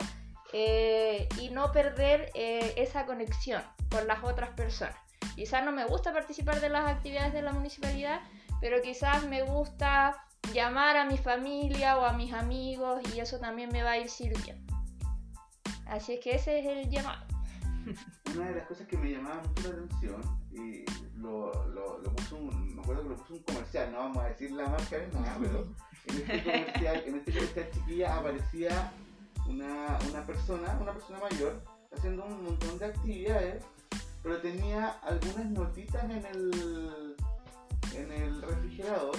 Eh, 0.58 1.28
y 1.42 1.50
no 1.50 1.74
perder 1.74 2.32
eh, 2.34 2.76
esa 2.78 3.06
conexión 3.06 3.62
con 3.92 4.08
las 4.08 4.24
otras 4.24 4.52
personas. 4.52 4.96
Quizás 5.36 5.66
no 5.66 5.74
me 5.74 5.84
gusta 5.84 6.14
participar 6.14 6.62
de 6.62 6.70
las 6.70 6.90
actividades 6.90 7.34
de 7.34 7.42
la 7.42 7.52
municipalidad, 7.52 8.22
pero 8.62 8.82
quizás 8.82 9.28
me 9.28 9.44
gusta 9.44 10.16
llamar 10.54 10.96
a 10.96 11.04
mi 11.04 11.18
familia 11.18 11.98
o 11.98 12.06
a 12.06 12.14
mis 12.14 12.32
amigos 12.32 13.02
y 13.14 13.20
eso 13.20 13.38
también 13.38 13.70
me 13.74 13.84
va 13.84 13.92
a 13.92 13.98
ir 13.98 14.08
sirviendo. 14.08 14.74
Así 15.88 16.14
es 16.14 16.20
que 16.22 16.36
ese 16.36 16.60
es 16.60 16.66
el 16.66 16.90
llamado. 16.90 17.26
Una 18.34 18.46
de 18.48 18.56
las 18.56 18.68
cosas 18.68 18.88
que 18.88 18.98
me 18.98 19.12
llamaba 19.12 19.44
mucho 19.44 19.74
la 19.74 19.84
atención 19.84 20.22
y 20.54 20.86
lo, 21.20 21.68
lo, 21.68 21.98
lo 21.98 22.16
puso 22.16 22.38
un, 22.38 22.76
me 22.78 22.82
acuerdo 22.82 23.04
que 23.04 23.10
lo 23.10 23.18
puso 23.18 23.34
un 23.34 23.44
comercial, 23.44 23.92
no 23.92 23.98
vamos 23.98 24.24
a 24.24 24.28
decir 24.30 24.52
la 24.52 24.70
marca, 24.70 24.96
no, 25.12 25.26
pero 25.42 25.68
en 26.08 26.16
este 26.16 26.44
comercial, 26.44 27.04
en 27.08 27.16
este 27.16 27.34
comercial 27.34 27.70
chiquilla 27.74 28.16
aparecía 28.16 28.94
una, 29.48 29.98
una 30.10 30.26
persona, 30.26 30.78
una 30.82 30.94
persona 30.94 31.20
mayor, 31.20 31.62
haciendo 31.96 32.26
un 32.26 32.44
montón 32.44 32.78
de 32.78 32.86
actividades, 32.86 33.64
pero 34.24 34.42
tenía 34.42 34.90
algunas 35.04 35.46
notitas 35.46 36.04
en 36.06 36.26
el, 36.26 37.16
en 37.94 38.12
el 38.12 38.42
refrigerador 38.42 39.16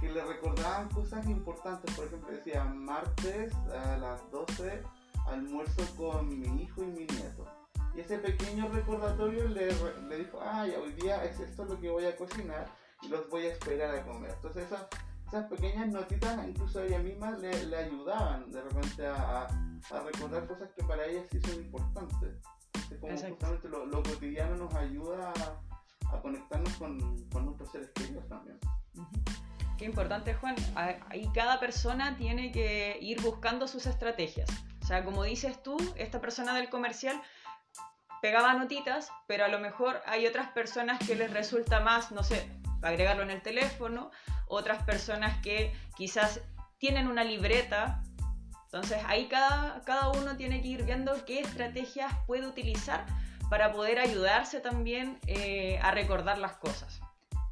que 0.00 0.10
le 0.10 0.24
recordaban 0.24 0.88
cosas 0.90 1.26
importantes. 1.26 1.94
Por 1.94 2.06
ejemplo, 2.06 2.30
decía 2.30 2.64
martes 2.64 3.52
a 3.84 3.96
las 3.96 4.30
12 4.30 4.82
almuerzo 5.26 5.82
con 5.96 6.40
mi 6.40 6.62
hijo 6.62 6.82
y 6.82 6.86
mi 6.86 7.06
nieto. 7.06 7.46
Y 7.94 8.00
ese 8.00 8.18
pequeño 8.18 8.68
recordatorio 8.68 9.48
le, 9.48 9.72
le 10.08 10.18
dijo, 10.18 10.38
ya 10.40 10.78
hoy 10.80 10.92
día 10.92 11.24
es 11.24 11.40
esto 11.40 11.64
lo 11.64 11.80
que 11.80 11.90
voy 11.90 12.04
a 12.04 12.16
cocinar 12.16 12.66
y 13.02 13.08
los 13.08 13.28
voy 13.28 13.46
a 13.46 13.52
esperar 13.52 13.94
a 13.94 14.04
comer. 14.04 14.30
Entonces 14.30 14.66
esas 14.66 14.86
esas 15.28 15.46
pequeñas 15.46 15.88
notitas 15.88 16.48
incluso 16.48 16.80
a 16.80 16.84
ella 16.84 16.98
misma 17.00 17.32
le, 17.32 17.76
ayudaban 17.76 18.50
de 18.50 18.62
repente 18.62 19.06
a, 19.06 19.46
recordar 20.04 20.46
cosas 20.46 20.70
que 20.74 20.82
para 20.84 21.04
ella 21.04 21.22
sí 21.30 21.38
son 21.40 21.54
importantes. 21.54 22.34
como 23.00 23.16
justamente 23.16 23.68
lo, 23.68 24.02
cotidiano 24.02 24.56
nos 24.56 24.74
ayuda 24.74 25.32
a, 26.10 26.20
conectarnos 26.22 26.72
con, 26.74 26.98
nuestros 27.44 27.70
seres 27.70 27.90
queridos 27.94 28.26
también. 28.28 28.58
Qué 29.76 29.84
importante, 29.84 30.34
Juan. 30.34 30.56
Ahí 30.74 31.30
cada 31.34 31.60
persona 31.60 32.16
tiene 32.16 32.50
que 32.50 32.98
ir 33.00 33.20
buscando 33.20 33.68
sus 33.68 33.86
estrategias. 33.86 34.48
O 34.82 34.86
sea, 34.86 35.04
como 35.04 35.22
dices 35.22 35.62
tú, 35.62 35.76
esta 35.96 36.20
persona 36.20 36.54
del 36.56 36.70
comercial 36.70 37.20
pegaba 38.22 38.54
notitas, 38.54 39.12
pero 39.26 39.44
a 39.44 39.48
lo 39.48 39.60
mejor 39.60 40.00
hay 40.06 40.26
otras 40.26 40.50
personas 40.50 40.98
que 41.06 41.14
les 41.14 41.30
resulta 41.30 41.80
más, 41.80 42.10
no 42.10 42.24
sé, 42.24 42.50
agregarlo 42.82 43.22
en 43.22 43.30
el 43.30 43.42
teléfono 43.42 44.10
otras 44.48 44.82
personas 44.84 45.40
que 45.42 45.72
quizás 45.96 46.40
tienen 46.78 47.08
una 47.08 47.24
libreta. 47.24 48.02
Entonces 48.64 49.02
ahí 49.06 49.26
cada, 49.28 49.82
cada 49.84 50.10
uno 50.10 50.36
tiene 50.36 50.60
que 50.60 50.68
ir 50.68 50.84
viendo 50.84 51.24
qué 51.24 51.40
estrategias 51.40 52.12
puede 52.26 52.46
utilizar 52.46 53.06
para 53.48 53.72
poder 53.72 53.98
ayudarse 53.98 54.60
también 54.60 55.18
eh, 55.26 55.78
a 55.82 55.90
recordar 55.90 56.38
las 56.38 56.52
cosas. 56.56 57.00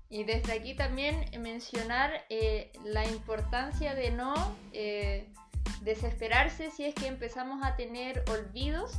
Y 0.09 0.25
desde 0.25 0.53
aquí 0.53 0.75
también 0.75 1.25
mencionar 1.41 2.25
eh, 2.29 2.73
la 2.85 3.05
importancia 3.07 3.95
de 3.95 4.11
no 4.11 4.35
eh, 4.73 5.33
desesperarse 5.81 6.71
si 6.71 6.85
es 6.85 6.95
que 6.95 7.07
empezamos 7.07 7.65
a 7.65 7.77
tener 7.77 8.23
olvidos 8.31 8.93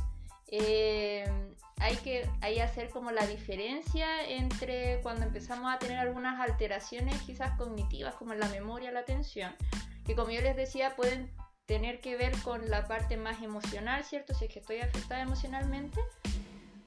hay 0.50 1.96
que 1.96 2.28
hacer 2.62 2.90
como 2.90 3.10
la 3.10 3.26
diferencia 3.26 4.28
entre 4.28 5.00
cuando 5.02 5.24
empezamos 5.26 5.72
a 5.72 5.78
tener 5.78 5.98
algunas 5.98 6.40
alteraciones 6.40 7.20
quizás 7.22 7.56
cognitivas 7.58 8.14
como 8.14 8.32
en 8.32 8.40
la 8.40 8.48
memoria, 8.48 8.90
la 8.90 9.00
atención, 9.00 9.54
que 10.04 10.14
como 10.14 10.30
yo 10.30 10.40
les 10.40 10.56
decía 10.56 10.96
pueden 10.96 11.30
tener 11.66 12.00
que 12.00 12.16
ver 12.16 12.32
con 12.42 12.70
la 12.70 12.86
parte 12.86 13.18
más 13.18 13.42
emocional, 13.42 14.02
¿cierto? 14.02 14.34
Si 14.34 14.46
es 14.46 14.52
que 14.52 14.60
estoy 14.60 14.80
afectada 14.80 15.20
emocionalmente. 15.20 16.00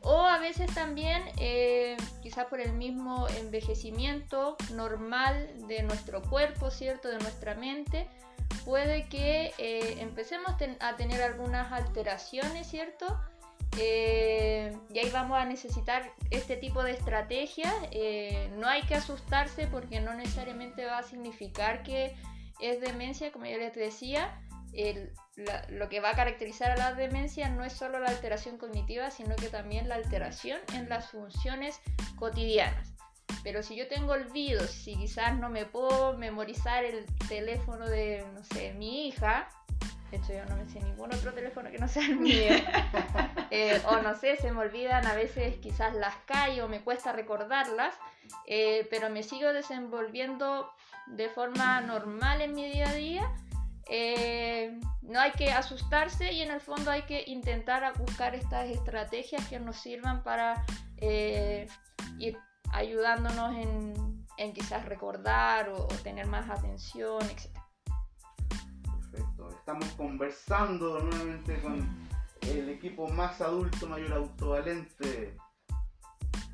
O 0.01 0.21
a 0.21 0.39
veces 0.39 0.73
también, 0.73 1.21
eh, 1.37 1.95
quizás 2.23 2.45
por 2.45 2.59
el 2.59 2.73
mismo 2.73 3.27
envejecimiento 3.37 4.57
normal 4.73 5.47
de 5.67 5.83
nuestro 5.83 6.23
cuerpo, 6.23 6.71
¿cierto? 6.71 7.09
De 7.09 7.19
nuestra 7.19 7.53
mente, 7.53 8.09
puede 8.65 9.07
que 9.07 9.53
eh, 9.59 9.97
empecemos 9.99 10.55
a 10.79 10.95
tener 10.95 11.21
algunas 11.21 11.71
alteraciones, 11.71 12.65
¿cierto? 12.65 13.05
Eh, 13.77 14.77
y 14.89 14.99
ahí 14.99 15.09
vamos 15.11 15.37
a 15.37 15.45
necesitar 15.45 16.13
este 16.29 16.57
tipo 16.57 16.83
de 16.83 16.91
estrategias. 16.91 17.73
Eh, 17.91 18.51
no 18.57 18.67
hay 18.67 18.83
que 18.83 18.95
asustarse 18.95 19.67
porque 19.67 20.01
no 20.01 20.13
necesariamente 20.13 20.85
va 20.85 20.99
a 20.99 21.03
significar 21.03 21.83
que 21.83 22.15
es 22.59 22.81
demencia, 22.81 23.31
como 23.31 23.45
ya 23.45 23.57
les 23.57 23.73
decía. 23.73 24.39
lo 25.69 25.89
que 25.89 25.99
va 25.99 26.11
a 26.11 26.15
caracterizar 26.15 26.71
a 26.71 26.77
la 26.77 26.93
demencia 26.93 27.49
no 27.49 27.63
es 27.63 27.73
solo 27.73 27.99
la 27.99 28.09
alteración 28.09 28.57
cognitiva, 28.57 29.11
sino 29.11 29.35
que 29.35 29.47
también 29.47 29.89
la 29.89 29.95
alteración 29.95 30.59
en 30.73 30.87
las 30.87 31.09
funciones 31.09 31.79
cotidianas. 32.17 32.93
Pero 33.43 33.63
si 33.63 33.75
yo 33.75 33.87
tengo 33.87 34.13
olvidos, 34.13 34.69
si 34.69 34.95
quizás 34.95 35.37
no 35.37 35.49
me 35.49 35.65
puedo 35.65 36.17
memorizar 36.17 36.85
el 36.85 37.05
teléfono 37.27 37.87
de, 37.87 38.25
no 38.33 38.43
sé, 38.43 38.73
mi 38.73 39.07
hija, 39.07 39.49
de 40.11 40.17
hecho 40.17 40.33
yo 40.33 40.45
no 40.45 40.57
me 40.57 40.67
sé 40.67 40.81
ningún 40.81 41.13
otro 41.13 41.33
teléfono 41.33 41.71
que 41.71 41.79
no 41.79 41.87
sea 41.87 42.05
el 42.05 42.17
mío, 42.17 42.51
eh, 43.49 43.81
o 43.87 43.97
no 44.01 44.13
sé, 44.15 44.35
se 44.35 44.51
me 44.51 44.59
olvidan 44.59 45.07
a 45.07 45.15
veces 45.15 45.55
quizás 45.57 45.93
las 45.95 46.15
calles 46.25 46.61
o 46.63 46.67
me 46.67 46.81
cuesta 46.81 47.13
recordarlas, 47.13 47.95
eh, 48.45 48.87
pero 48.89 49.09
me 49.09 49.23
sigo 49.23 49.53
desenvolviendo 49.53 50.69
de 51.07 51.29
forma 51.29 51.79
normal 51.81 52.41
en 52.41 52.53
mi 52.53 52.69
día 52.69 52.89
a 52.89 52.93
día. 52.93 53.31
Eh, 53.89 54.79
no 55.01 55.19
hay 55.19 55.31
que 55.31 55.51
asustarse 55.51 56.31
y 56.31 56.41
en 56.41 56.51
el 56.51 56.61
fondo 56.61 56.91
hay 56.91 57.01
que 57.03 57.23
intentar 57.27 57.91
buscar 57.97 58.35
estas 58.35 58.69
estrategias 58.69 59.45
que 59.47 59.59
nos 59.59 59.77
sirvan 59.77 60.23
para 60.23 60.63
ir 61.01 62.37
ayudándonos 62.71 63.55
en, 63.55 64.25
en 64.37 64.53
quizás 64.53 64.85
recordar 64.85 65.69
o, 65.69 65.87
tener 66.03 66.25
más 66.27 66.49
atención, 66.49 67.21
etc. 67.23 67.60
Estamos 69.61 69.89
conversando 69.89 70.99
nuevamente 71.01 71.61
con 71.61 71.87
el 72.41 72.67
equipo 72.69 73.07
más 73.09 73.39
adulto, 73.41 73.87
mayor 73.87 74.13
autovalente, 74.13 75.37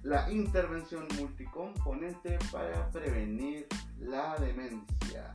la 0.04 0.30
intervención 0.30 1.08
multicomponente 1.18 2.38
para 2.52 2.92
prevenir 2.92 3.66
la 3.98 4.36
demencia. 4.36 5.32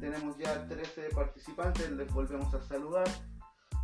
Tenemos 0.00 0.38
ya 0.38 0.66
13 0.66 1.10
participantes, 1.14 1.90
les 1.90 2.10
volvemos 2.10 2.54
a 2.54 2.62
saludar. 2.62 3.06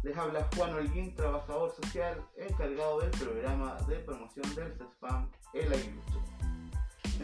Les 0.03 0.16
habla 0.16 0.49
Juan 0.57 0.72
Holguín, 0.72 1.14
trabajador 1.14 1.75
social 1.77 2.27
encargado 2.38 3.01
del 3.01 3.11
programa 3.11 3.77
de 3.87 3.96
promoción 3.96 4.55
del 4.55 4.72
CESPAM 4.79 5.31
El 5.53 5.75
Aguilucho. 5.75 6.36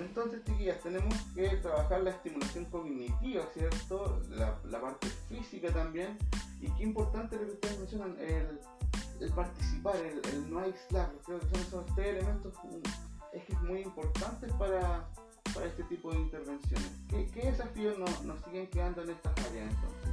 Entonces, 0.03 0.43
chiquillas, 0.45 0.81
tenemos 0.81 1.15
que 1.35 1.49
trabajar 1.57 2.03
la 2.03 2.11
estimulación 2.11 2.65
cognitiva, 2.67 3.45
¿cierto? 3.55 4.21
La, 4.31 4.81
parte 4.81 5.09
física 5.29 5.73
también. 5.73 6.19
Y 6.61 6.71
qué 6.73 6.83
importante 6.85 7.37
lo 7.37 7.47
que 7.47 7.53
ustedes 7.53 7.79
mencionan, 7.79 8.17
el, 8.21 9.31
participar, 9.33 9.97
el, 9.97 10.51
no 10.51 10.59
aislar. 10.61 11.13
Creo 11.25 11.41
que 11.41 11.47
son 11.47 11.61
esos 11.61 11.87
tres 11.95 12.17
elementos 12.17 12.53
es 13.33 13.45
que 13.45 13.53
es 13.53 13.61
muy 13.63 13.81
importantes 13.81 14.53
para, 14.55 15.09
este 15.65 15.85
tipo 15.85 16.13
de 16.13 16.19
intervenciones. 16.19 16.91
¿Qué, 17.09 17.41
desafíos 17.43 17.99
nos, 17.99 18.41
siguen 18.45 18.67
quedando 18.69 19.03
en 19.03 19.11
estas 19.11 19.47
áreas 19.47 19.71
entonces? 19.71 20.11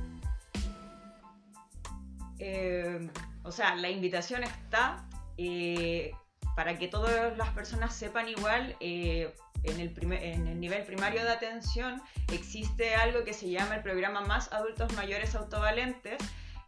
Eh, 2.40 3.10
o 3.44 3.52
sea, 3.52 3.76
la 3.76 3.90
invitación 3.90 4.44
está 4.44 5.06
eh, 5.38 6.12
para 6.56 6.78
que 6.78 6.88
todas 6.88 7.38
las 7.38 7.50
personas 7.50 7.94
sepan 7.94 8.30
igual. 8.30 8.76
Eh, 8.80 9.34
en 9.64 9.80
el, 9.80 10.14
en 10.14 10.48
el 10.48 10.60
nivel 10.60 10.84
primario 10.84 11.24
de 11.24 11.30
atención 11.30 12.02
existe 12.32 12.96
algo 12.96 13.24
que 13.24 13.34
se 13.34 13.50
llama 13.50 13.76
el 13.76 13.82
programa 13.82 14.22
Más 14.22 14.52
Adultos 14.54 14.94
Mayores 14.94 15.36
Autovalentes, 15.36 16.18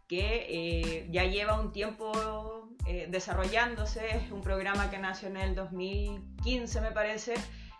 que 0.08 0.46
eh, 0.48 1.08
ya 1.10 1.24
lleva 1.24 1.58
un 1.58 1.72
tiempo 1.72 2.68
eh, 2.86 3.06
desarrollándose, 3.08 4.16
es 4.16 4.30
un 4.30 4.42
programa 4.42 4.90
que 4.90 4.98
nació 4.98 5.28
en 5.28 5.36
el 5.38 5.54
2015 5.54 6.80
me 6.80 6.90
parece, 6.90 7.34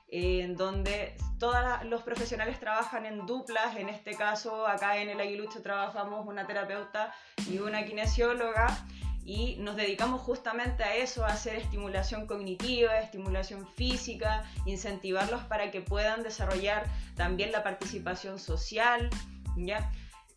eh, 0.09 0.43
en 0.43 0.57
donde 0.57 1.17
todos 1.39 1.57
los 1.85 2.03
profesionales 2.03 2.61
trabajan 2.61 3.05
en 3.05 3.27
duplas, 3.27 3.77
en 3.77 3.89
este 3.89 4.15
caso 4.15 4.67
acá 4.67 4.99
en 4.99 5.11
el 5.11 5.21
Aguilucho 5.21 5.61
trabajamos 5.61 6.27
una 6.27 6.47
terapeuta 6.47 7.13
y 7.51 7.59
una 7.59 7.85
kinesióloga, 7.85 8.67
y 9.25 9.57
nos 9.57 9.77
dedicamos 9.77 10.21
justamente 10.21 10.83
a 10.83 10.97
eso, 10.97 11.25
a 11.25 11.29
hacer 11.29 11.57
estimulación 11.57 12.27
cognitiva, 12.27 12.99
estimulación 12.99 13.67
física, 13.77 14.45
incentivarlos 14.67 15.43
para 15.45 15.71
que 15.71 15.81
puedan 15.81 16.23
desarrollar 16.23 16.87
también 17.15 17.53
la 17.53 17.63
participación 17.63 18.39
social, 18.39 19.11
¿ya? 19.57 19.91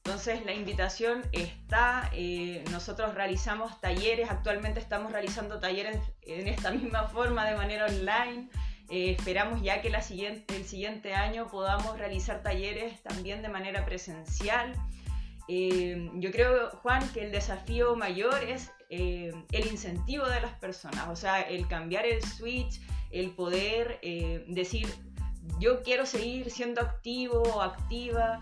Entonces 0.06 0.46
la 0.46 0.54
invitación 0.54 1.24
está, 1.32 2.12
eh, 2.14 2.64
nosotros 2.70 3.16
realizamos 3.16 3.82
talleres, 3.82 4.30
actualmente 4.30 4.80
estamos 4.80 5.12
realizando 5.12 5.60
talleres 5.60 6.00
en 6.22 6.48
esta 6.48 6.70
misma 6.70 7.08
forma 7.08 7.44
de 7.46 7.56
manera 7.56 7.88
online, 7.88 8.50
eh, 8.90 9.16
esperamos 9.18 9.64
ya 9.64 9.82
que 9.82 9.90
la 9.90 10.04
siguiente, 10.04 10.56
el 10.56 10.66
siguiente 10.66 11.16
año 11.16 11.48
podamos 11.48 11.98
realizar 11.98 12.44
talleres 12.44 13.02
también 13.02 13.42
de 13.42 13.50
manera 13.50 13.84
presencial. 13.84 14.74
Eh, 15.48 16.10
yo 16.16 16.32
creo, 16.32 16.70
Juan, 16.82 17.08
que 17.14 17.24
el 17.24 17.32
desafío 17.32 17.96
mayor 17.96 18.44
es 18.44 18.72
eh, 18.90 19.32
el 19.52 19.68
incentivo 19.68 20.26
de 20.28 20.42
las 20.42 20.54
personas, 20.54 21.08
o 21.08 21.16
sea, 21.16 21.42
el 21.42 21.68
cambiar 21.68 22.06
el 22.06 22.24
switch, 22.24 22.82
el 23.12 23.32
poder 23.32 24.00
eh, 24.02 24.44
decir, 24.48 24.88
yo 25.60 25.84
quiero 25.84 26.06
seguir 26.06 26.50
siendo 26.50 26.82
activo 26.82 27.42
o 27.42 27.62
activa, 27.62 28.42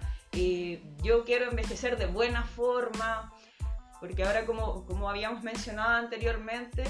yo 1.04 1.26
quiero 1.26 1.48
envejecer 1.48 1.98
de 1.98 2.08
buena 2.08 2.44
forma, 2.44 3.32
porque 4.00 4.24
ahora 4.24 4.48
como, 4.48 4.84
como 4.86 5.08
habíamos 5.08 5.44
mencionado 5.44 5.92
anteriormente, 5.92 6.84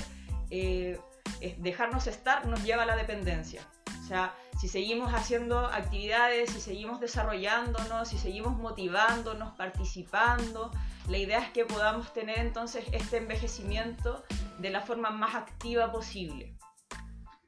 dejarnos 1.57 2.07
estar 2.07 2.45
nos 2.45 2.63
lleva 2.63 2.83
a 2.83 2.85
la 2.85 2.95
dependencia. 2.95 3.61
O 4.03 4.05
sea, 4.05 4.35
si 4.59 4.67
seguimos 4.67 5.13
haciendo 5.13 5.59
actividades, 5.59 6.49
si 6.51 6.59
seguimos 6.59 6.99
desarrollándonos, 6.99 8.09
si 8.09 8.17
seguimos 8.17 8.57
motivándonos, 8.57 9.55
participando, 9.55 10.71
la 11.07 11.17
idea 11.17 11.39
es 11.39 11.51
que 11.51 11.63
podamos 11.63 12.11
tener 12.11 12.39
entonces 12.39 12.85
este 12.91 13.17
envejecimiento 13.17 14.25
de 14.59 14.71
la 14.71 14.81
forma 14.81 15.09
más 15.09 15.35
activa 15.35 15.89
posible. 15.89 16.57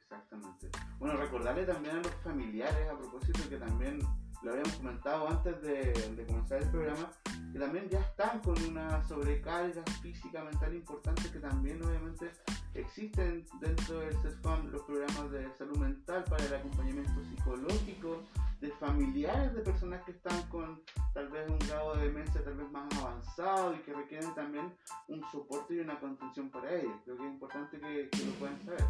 Exactamente. 0.01 0.69
Bueno, 0.97 1.17
recordarle 1.17 1.65
también 1.65 1.97
a 1.97 2.01
los 2.01 2.15
familiares, 2.23 2.89
a 2.89 2.97
propósito 2.97 3.49
que 3.49 3.57
también 3.57 3.99
lo 4.45 4.51
habíamos 4.51 4.73
comentado 4.73 5.27
antes 5.27 5.59
de, 5.63 6.25
comenzar 6.27 6.61
el 6.61 6.69
programa, 6.69 7.11
que 7.51 7.57
también 7.57 7.89
ya 7.89 7.99
están 7.99 8.39
con 8.41 8.55
una 8.63 9.01
sobrecarga 9.07 9.81
física, 10.03 10.43
mental 10.43 10.75
importante, 10.75 11.31
que 11.31 11.39
también 11.39 11.83
obviamente 11.83 12.31
existen 12.75 13.43
dentro 13.59 14.01
del 14.01 14.15
CESFAM 14.21 14.71
los 14.71 14.83
programas 14.83 15.31
de 15.31 15.51
salud 15.57 15.77
mental 15.77 16.23
para 16.25 16.45
el 16.45 16.53
acompañamiento 16.53 17.23
psicológico 17.23 18.21
de 18.61 18.69
familiares 18.73 19.55
de 19.55 19.61
personas 19.61 20.03
que 20.03 20.11
están 20.11 20.39
con 20.49 20.79
tal 21.15 21.27
vez 21.29 21.49
un 21.49 21.59
grado 21.59 21.95
de 21.95 22.03
demencia 22.03 22.43
tal 22.43 22.55
vez 22.55 22.71
más 22.71 22.85
avanzado 22.99 23.73
y 23.73 23.79
que 23.79 23.93
requieren 23.93 24.33
también 24.35 24.71
un 25.07 25.23
soporte 25.31 25.73
y 25.73 25.79
una 25.79 25.99
contención 25.99 26.51
para 26.51 26.71
ellos. 26.71 26.93
Creo 27.03 27.17
que 27.17 27.23
es 27.25 27.33
importante 27.33 27.79
que, 27.79 28.25
lo 28.25 28.31
puedan 28.33 28.63
saber. 28.63 28.85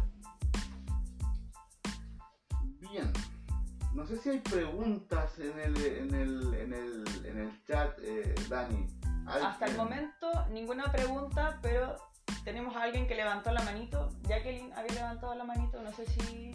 Bien. 2.78 3.10
No 3.96 4.04
sé 4.04 4.18
si 4.18 4.28
hay 4.28 4.40
preguntas 4.40 5.38
en 5.38 5.58
el, 5.58 5.76
en 5.86 6.14
el, 6.14 6.54
en 6.54 6.72
el, 6.74 7.24
en 7.24 7.38
el 7.38 7.64
chat, 7.64 7.98
eh, 8.02 8.34
Dani. 8.46 8.86
Hasta 9.26 9.64
el 9.64 9.76
momento 9.78 10.30
ninguna 10.50 10.92
pregunta, 10.92 11.58
pero 11.62 11.96
tenemos 12.44 12.76
a 12.76 12.82
alguien 12.82 13.08
que 13.08 13.14
levantó 13.14 13.52
la 13.52 13.62
manito. 13.62 14.10
Jacqueline 14.28 14.70
había 14.74 14.92
levantado 14.92 15.34
la 15.34 15.44
manito, 15.44 15.80
no 15.80 15.90
sé 15.92 16.04
si... 16.04 16.52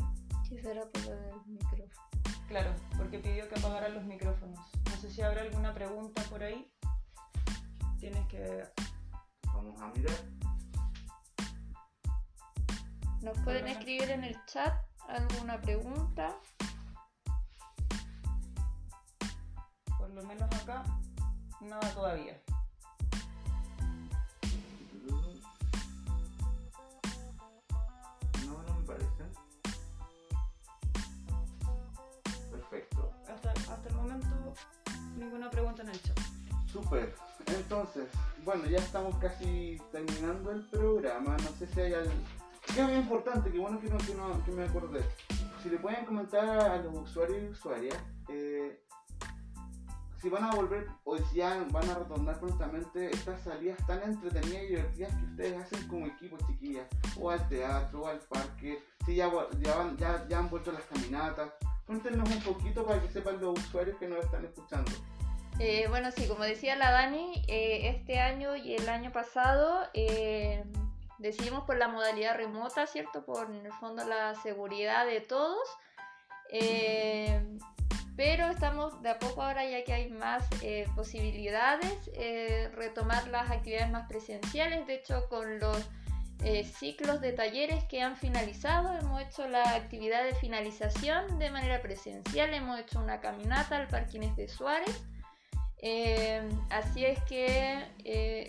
Quisiera 0.47 0.85
poner 0.85 1.17
el 1.33 1.51
micrófono. 1.51 2.07
Claro, 2.47 2.75
porque 2.95 3.17
pidió 3.17 3.49
que 3.49 3.57
apagaran 3.57 3.95
los 3.95 4.03
micrófonos. 4.03 4.59
No 4.85 4.97
sé 4.97 5.09
si 5.09 5.23
habrá 5.23 5.41
alguna 5.41 5.73
pregunta 5.73 6.21
por 6.29 6.43
ahí. 6.43 6.71
Tienes 7.99 8.27
que 8.27 8.65
Vamos 9.47 9.81
a 9.81 9.87
mirar. 9.87 10.15
Nos 13.21 13.37
pueden 13.39 13.67
escribir 13.67 14.11
en 14.11 14.25
el 14.25 14.37
chat 14.45 14.75
alguna 15.07 15.59
pregunta. 15.59 16.35
Por 20.13 20.23
lo 20.23 20.27
menos 20.27 20.49
acá, 20.61 20.83
nada 21.61 21.93
todavía. 21.93 22.37
ninguna 35.15 35.49
pregunta 35.49 35.81
en 35.83 35.89
el 35.89 36.01
chat. 36.01 36.19
Super. 36.67 37.15
Entonces, 37.47 38.09
bueno, 38.43 38.65
ya 38.65 38.79
estamos 38.79 39.15
casi 39.15 39.81
terminando 39.93 40.51
el 40.51 40.67
programa. 40.67 41.37
No 41.37 41.49
sé 41.57 41.67
si 41.67 41.79
hay 41.79 41.93
algo. 41.93 42.11
Que 42.75 42.81
es 42.81 42.97
importante, 42.97 43.49
que 43.49 43.59
bueno 43.59 43.79
que, 43.79 43.89
no, 43.89 43.97
que, 43.97 44.13
no, 44.13 44.43
que 44.43 44.51
me 44.51 44.65
acordé. 44.65 45.05
Si 45.63 45.69
le 45.69 45.77
pueden 45.77 46.05
comentar 46.05 46.49
a 46.49 46.77
los 46.77 46.93
usuarios 46.95 47.43
y 47.43 47.49
usuarias 47.49 47.97
eh, 48.27 48.81
si 50.21 50.29
van 50.29 50.43
a 50.43 50.51
volver 50.51 50.87
o 51.03 51.17
si 51.17 51.37
ya 51.37 51.65
van 51.71 51.89
a 51.89 51.95
retornar 51.95 52.39
prontamente 52.39 53.09
estas 53.09 53.41
salidas 53.41 53.77
tan 53.87 54.03
entretenidas 54.03 54.63
y 54.63 54.67
divertidas 54.67 55.15
que 55.15 55.25
ustedes 55.25 55.61
hacen 55.61 55.87
como 55.87 56.05
equipo, 56.05 56.37
chiquillas, 56.45 56.87
o 57.19 57.31
al 57.31 57.47
teatro, 57.49 58.03
o 58.03 58.07
al 58.07 58.19
parque, 58.19 58.83
si 59.05 59.15
ya, 59.15 59.31
ya, 59.59 59.91
ya, 59.97 60.27
ya 60.27 60.39
han 60.39 60.49
vuelto 60.49 60.71
las 60.71 60.83
caminatas. 60.83 61.51
Cuéntenos 61.87 62.29
un 62.29 62.41
poquito 62.41 62.85
para 62.85 63.01
que 63.01 63.09
sepan 63.09 63.41
los 63.41 63.59
usuarios 63.59 63.97
que 63.97 64.07
nos 64.07 64.23
están 64.23 64.45
escuchando. 64.45 64.91
Eh, 65.59 65.87
bueno, 65.89 66.11
sí, 66.11 66.27
como 66.27 66.43
decía 66.43 66.75
la 66.75 66.91
Dani, 66.91 67.43
eh, 67.47 67.89
este 67.89 68.19
año 68.19 68.55
y 68.55 68.75
el 68.75 68.87
año 68.89 69.11
pasado 69.11 69.87
eh, 69.93 70.63
decidimos 71.17 71.65
por 71.65 71.77
la 71.77 71.87
modalidad 71.87 72.37
remota, 72.37 72.85
¿cierto? 72.85 73.25
Por 73.25 73.49
en 73.49 73.65
el 73.65 73.73
fondo 73.73 74.05
la 74.05 74.35
seguridad 74.35 75.05
de 75.05 75.21
todos. 75.21 75.67
Pero 78.23 78.49
estamos 78.49 79.01
de 79.01 79.09
a 79.09 79.17
poco 79.17 79.41
ahora 79.41 79.67
ya 79.67 79.83
que 79.83 79.93
hay 79.93 80.11
más 80.11 80.47
eh, 80.61 80.85
posibilidades 80.95 82.11
eh, 82.13 82.69
retomar 82.75 83.27
las 83.29 83.49
actividades 83.49 83.89
más 83.89 84.07
presenciales. 84.07 84.85
De 84.85 84.93
hecho 84.93 85.27
con 85.27 85.57
los 85.57 85.89
eh, 86.43 86.63
ciclos 86.63 87.19
de 87.19 87.31
talleres 87.33 87.83
que 87.85 88.03
han 88.03 88.15
finalizado 88.15 88.95
hemos 88.95 89.19
hecho 89.23 89.47
la 89.47 89.73
actividad 89.73 90.23
de 90.23 90.35
finalización 90.35 91.39
de 91.39 91.49
manera 91.49 91.81
presencial. 91.81 92.53
Hemos 92.53 92.79
hecho 92.79 92.99
una 92.99 93.21
caminata 93.21 93.77
al 93.77 93.87
Parquines 93.87 94.35
de 94.35 94.47
Suárez. 94.47 95.01
Así 96.69 97.03
es 97.03 97.17
que 97.23 97.87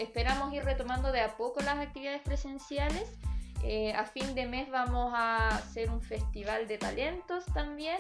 esperamos 0.03 0.53
ir 0.53 0.65
retomando 0.65 1.13
de 1.13 1.23
a 1.23 1.39
poco 1.39 1.61
las 1.61 1.79
actividades 1.79 2.21
presenciales. 2.21 3.09
A 3.97 4.05
fin 4.05 4.35
de 4.35 4.45
mes 4.45 4.69
vamos 4.69 5.15
a 5.17 5.49
hacer 5.49 5.89
un 5.89 6.03
festival 6.03 6.69
de 6.69 6.77
talentos 6.77 7.47
también 7.55 7.97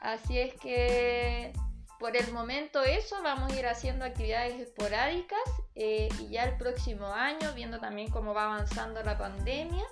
Así 0.00 0.38
es 0.38 0.54
que 0.54 1.52
por 1.98 2.16
el 2.16 2.32
momento 2.32 2.82
eso, 2.84 3.20
vamos 3.22 3.52
a 3.52 3.58
ir 3.58 3.66
haciendo 3.66 4.04
actividades 4.04 4.60
esporádicas 4.60 5.40
eh, 5.74 6.08
y 6.20 6.28
ya 6.28 6.44
el 6.44 6.56
próximo 6.56 7.06
año, 7.06 7.52
viendo 7.54 7.80
también 7.80 8.08
cómo 8.10 8.34
va 8.34 8.44
avanzando 8.44 9.02
la 9.02 9.18
pandemia, 9.18 9.84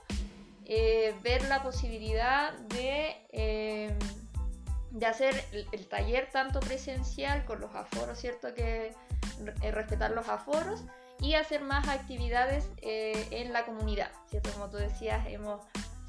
eh, 0.64 1.14
ver 1.22 1.48
la 1.48 1.64
posibilidad 1.64 2.52
de, 2.52 3.16
eh, 3.32 3.98
de 4.92 5.06
hacer 5.06 5.44
el, 5.50 5.88
taller 5.88 6.30
tanto 6.30 6.60
presencial 6.60 7.44
con 7.44 7.60
los 7.60 7.74
aforos, 7.74 8.18
¿cierto? 8.18 8.54
Que 8.54 8.94
respetar 9.72 10.12
los 10.12 10.28
aforos 10.28 10.84
y 11.18 11.34
hacer 11.34 11.60
más 11.62 11.88
actividades 11.88 12.68
en 12.82 13.52
la 13.52 13.64
comunidad, 13.64 14.12
¿cierto? 14.30 14.50
Como 14.52 14.70
tú 14.70 14.76
decías, 14.76 15.26
hemos 15.26 15.60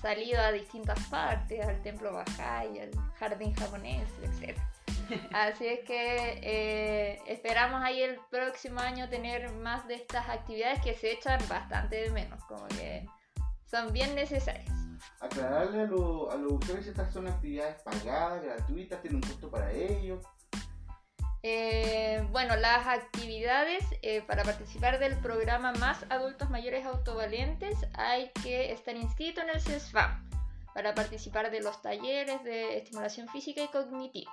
salido 0.08 0.39
a 0.39 0.54
distintas 0.54 0.98
partes, 1.10 1.65
al 1.65 1.82
templo 1.82 2.13
Bajay, 2.13 2.80
al 2.80 2.91
jardín 3.20 3.54
japonés, 3.54 4.10
etc. 4.24 4.58
Así 5.34 5.67
es 5.67 5.82
que 5.82 6.39
eh, 6.41 7.20
esperamos 7.28 7.84
ahí 7.84 8.02
el 8.02 8.17
próximo 8.32 8.80
año 8.80 9.10
tener 9.10 9.52
más 9.52 9.86
de 9.86 9.96
estas 9.96 10.30
actividades 10.30 10.82
que 10.82 10.93
se 10.93 11.12
echan 11.12 11.41
bastante 11.50 11.98
de 11.98 12.12
menos, 12.12 12.41
como 12.46 12.65
que 12.70 13.06
son 13.65 13.91
bien 13.91 14.15
necesarias. 14.15 14.72
Aclararle 15.20 15.82
a, 15.82 15.84
a 15.84 16.38
los 16.38 16.54
usuarios 16.54 16.88
estas 16.88 17.12
son 17.12 17.28
actividades 17.28 17.82
pagadas, 17.82 18.41
gratuitas, 18.41 19.02
tienen 19.02 19.17
un 19.17 19.30
costo 19.30 19.52
para 19.52 19.74
ellos. 19.74 20.24
Eh, 21.50 22.28
bueno, 22.34 22.58
las 22.58 22.86
actividades 22.88 23.82
eh, 24.02 24.22
para 24.22 24.44
participar 24.44 25.00
del 25.00 25.18
programa 25.20 25.72
Más 25.72 26.06
Adultos 26.10 26.50
Mayores 26.50 26.86
Autovalentes 26.86 27.78
hay 27.94 28.32
que 28.44 28.74
estar 28.74 28.98
inscrito 28.98 29.40
en 29.40 29.52
el 29.52 29.62
CESFAM 29.62 30.30
para 30.74 30.94
participar 30.94 31.50
de 31.50 31.62
los 31.62 31.82
talleres 31.82 32.44
de 32.44 32.78
estimulación 32.78 33.30
física 33.30 33.64
y 33.64 33.70
cognitiva. 33.70 34.30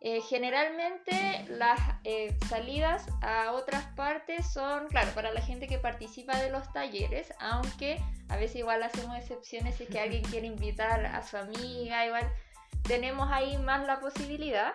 Eh, 0.00 0.22
generalmente 0.22 1.44
las 1.50 1.78
salidas 2.48 3.04
a 3.20 3.52
otras 3.52 3.84
partes 3.94 4.50
son, 4.50 4.88
claro, 4.88 5.10
para 5.14 5.32
la 5.32 5.42
gente 5.42 5.66
que 5.66 5.76
participa 5.76 6.38
de 6.38 6.48
los 6.48 6.72
talleres, 6.72 7.34
aunque 7.38 8.02
a 8.30 8.38
veces 8.38 8.56
igual 8.56 8.82
hacemos 8.82 9.14
excepciones 9.18 9.74
si 9.74 9.82
es 9.82 9.90
que 9.90 10.00
alguien 10.00 10.22
quiere 10.30 10.46
invitar 10.46 11.04
a 11.04 11.22
su 11.22 11.36
amiga, 11.36 12.06
igual 12.06 12.32
tenemos 12.84 13.30
ahí 13.30 13.58
más 13.58 13.86
la 13.86 14.00
posibilidad. 14.00 14.72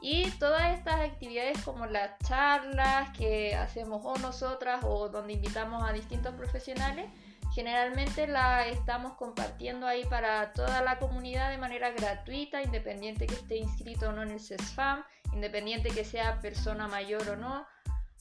Y 0.00 0.30
todas 0.32 0.78
estas 0.78 1.00
actividades 1.00 1.60
como 1.62 1.86
las 1.86 2.18
charlas 2.20 3.10
que 3.16 3.54
hacemos 3.56 4.02
o 4.04 4.16
nosotras 4.18 4.84
o 4.84 5.08
donde 5.08 5.32
invitamos 5.32 5.82
a 5.82 5.92
distintos 5.92 6.34
profesionales, 6.34 7.10
generalmente 7.52 8.28
la 8.28 8.68
estamos 8.68 9.14
compartiendo 9.14 9.86
ahí 9.86 10.04
para 10.04 10.52
toda 10.52 10.82
la 10.82 10.98
comunidad 11.00 11.50
de 11.50 11.58
manera 11.58 11.90
gratuita, 11.90 12.62
independiente 12.62 13.26
que 13.26 13.34
esté 13.34 13.56
inscrito 13.56 14.10
o 14.10 14.12
no 14.12 14.22
en 14.22 14.30
el 14.30 14.40
CESFAM, 14.40 15.02
independiente 15.32 15.90
que 15.90 16.04
sea 16.04 16.40
persona 16.40 16.86
mayor 16.86 17.28
o 17.30 17.36
no. 17.36 17.66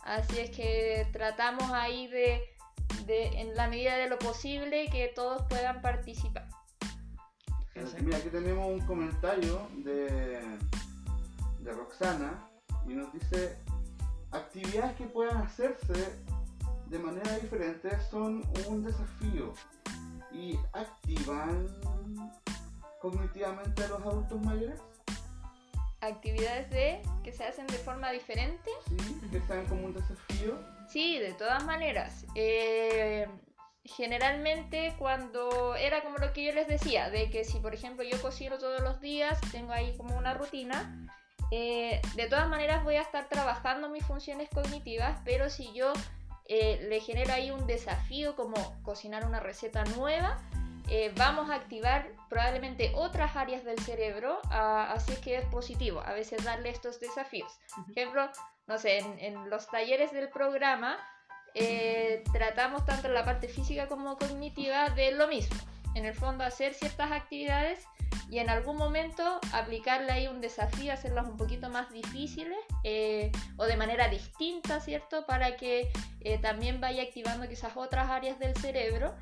Así 0.04 0.40
es 0.40 0.50
que 0.50 1.08
tratamos 1.12 1.72
ahí 1.74 2.08
de, 2.08 2.42
de 3.06 3.28
en 3.40 3.56
la 3.56 3.68
medida 3.68 3.98
de 3.98 4.10
lo 4.10 4.18
posible, 4.18 4.90
que 4.90 5.12
todos 5.14 5.44
puedan 5.48 5.82
participar. 5.82 6.48
Mira, 8.02 8.18
aquí 8.18 8.30
tenemos 8.30 8.66
un 8.66 8.80
comentario 8.88 9.68
de 9.84 10.42
de 11.68 11.74
Roxana 11.74 12.50
y 12.88 12.94
nos 12.94 13.12
dice 13.12 13.58
actividades 14.32 14.96
que 14.96 15.06
puedan 15.06 15.38
hacerse 15.38 16.16
de 16.88 17.00
manera 17.00 17.38
diferente 17.40 17.90
son 18.10 18.44
un 18.68 18.84
desafío 18.84 19.54
y 20.32 20.58
activan 20.72 21.68
cognitivamente 23.02 23.84
a 23.84 23.88
los 23.90 24.02
adultos 24.02 24.42
mayores. 24.42 24.80
Actividades 26.00 26.70
de 26.70 27.02
que 27.24 27.34
se 27.34 27.44
hacen 27.44 27.68
de 27.68 27.78
forma 27.80 28.12
diferente. 28.12 28.70
Sí, 28.88 28.98
que 29.30 29.42
sean 29.42 29.66
como 29.66 29.88
un 29.88 29.94
desafío. 29.94 30.58
Sí, 30.88 31.20
de 31.20 31.34
todas 31.34 31.66
maneras. 31.66 32.26
Eh, 32.36 33.28
generalmente 33.84 34.96
cuando 34.98 35.76
era 35.76 36.02
como 36.04 36.18
lo 36.18 36.32
que 36.32 36.46
yo 36.46 36.54
les 36.54 36.68
decía, 36.68 37.10
de 37.10 37.30
que 37.30 37.44
si 37.44 37.60
por 37.60 37.74
ejemplo 37.74 38.04
yo 38.04 38.22
cocino 38.22 38.58
todos 38.58 38.82
los 38.82 39.02
días, 39.02 39.40
tengo 39.52 39.74
ahí 39.74 39.98
como 39.98 40.18
una 40.18 40.34
rutina, 40.34 41.08
eh, 41.52 42.02
de 42.16 42.28
todas 42.28 42.48
maneras 42.50 42.84
voy 42.84 42.96
a 42.96 43.02
estar 43.02 43.28
trabajando 43.30 43.90
mis 43.90 44.06
funciones 44.06 44.50
cognitivas, 44.50 45.20
pero 45.24 45.50
si 45.50 45.72
yo 45.74 45.94
eh, 46.46 46.86
le 46.90 47.00
genero 47.00 47.34
ahí 47.34 47.52
un 47.52 47.66
desafío 47.68 48.36
como 48.36 48.56
cocinar 48.84 49.26
una 49.26 49.40
receta 49.40 49.84
nueva, 49.96 50.38
eh, 50.90 51.14
vamos 51.18 51.50
a 51.50 51.56
activar 51.56 52.10
probablemente 52.30 52.92
otras 52.96 53.36
áreas 53.36 53.64
del 53.64 53.80
cerebro, 53.80 54.40
así 54.50 55.14
es 55.14 55.20
que 55.20 55.38
es 55.38 55.46
positivo 55.46 56.02
a 56.02 56.14
veces 56.14 56.44
darle 56.44 56.70
estos 56.70 57.00
desafíos. 57.00 57.52
Por 57.76 57.92
ejemplo, 57.92 58.30
no 58.68 58.78
sé, 58.78 59.00
en, 59.00 59.50
los 59.50 59.68
talleres 59.68 60.12
del 60.12 60.30
programa 60.30 60.98
tratamos 62.32 62.86
tanto 62.86 63.08
la 63.08 63.26
parte 63.26 63.48
física 63.48 63.88
como 63.88 64.18
cognitiva 64.18 64.90
de 64.90 65.12
lo 65.12 65.28
mismo. 65.28 65.58
En 65.98 66.06
el 66.06 66.14
fondo 66.14 66.44
hacer 66.44 66.76
ciertas 66.76 67.12
actividades 67.12 67.88
y 68.30 68.38
en 68.38 68.52
algún 68.52 68.78
momento 68.78 69.40
aplicarle 69.52 70.12
ahí 70.12 70.28
un 70.28 70.42
desafío, 70.42 70.94
hacerlas 70.94 71.26
un 71.26 71.38
poquito 71.38 71.70
más 71.70 71.92
difíciles 71.92 72.60
eh, 72.84 73.32
o 73.58 73.66
de 73.66 73.78
manera 73.78 74.08
distinta, 74.08 74.80
¿cierto? 74.80 75.26
Para 75.26 75.58
que 75.58 75.92
eh, 76.22 76.38
también 76.38 76.80
vaya 76.80 77.02
activando 77.02 77.50
quizás 77.50 77.76
otras 77.76 78.12
áreas 78.12 78.38
del 78.38 78.56
cerebro 78.56 79.16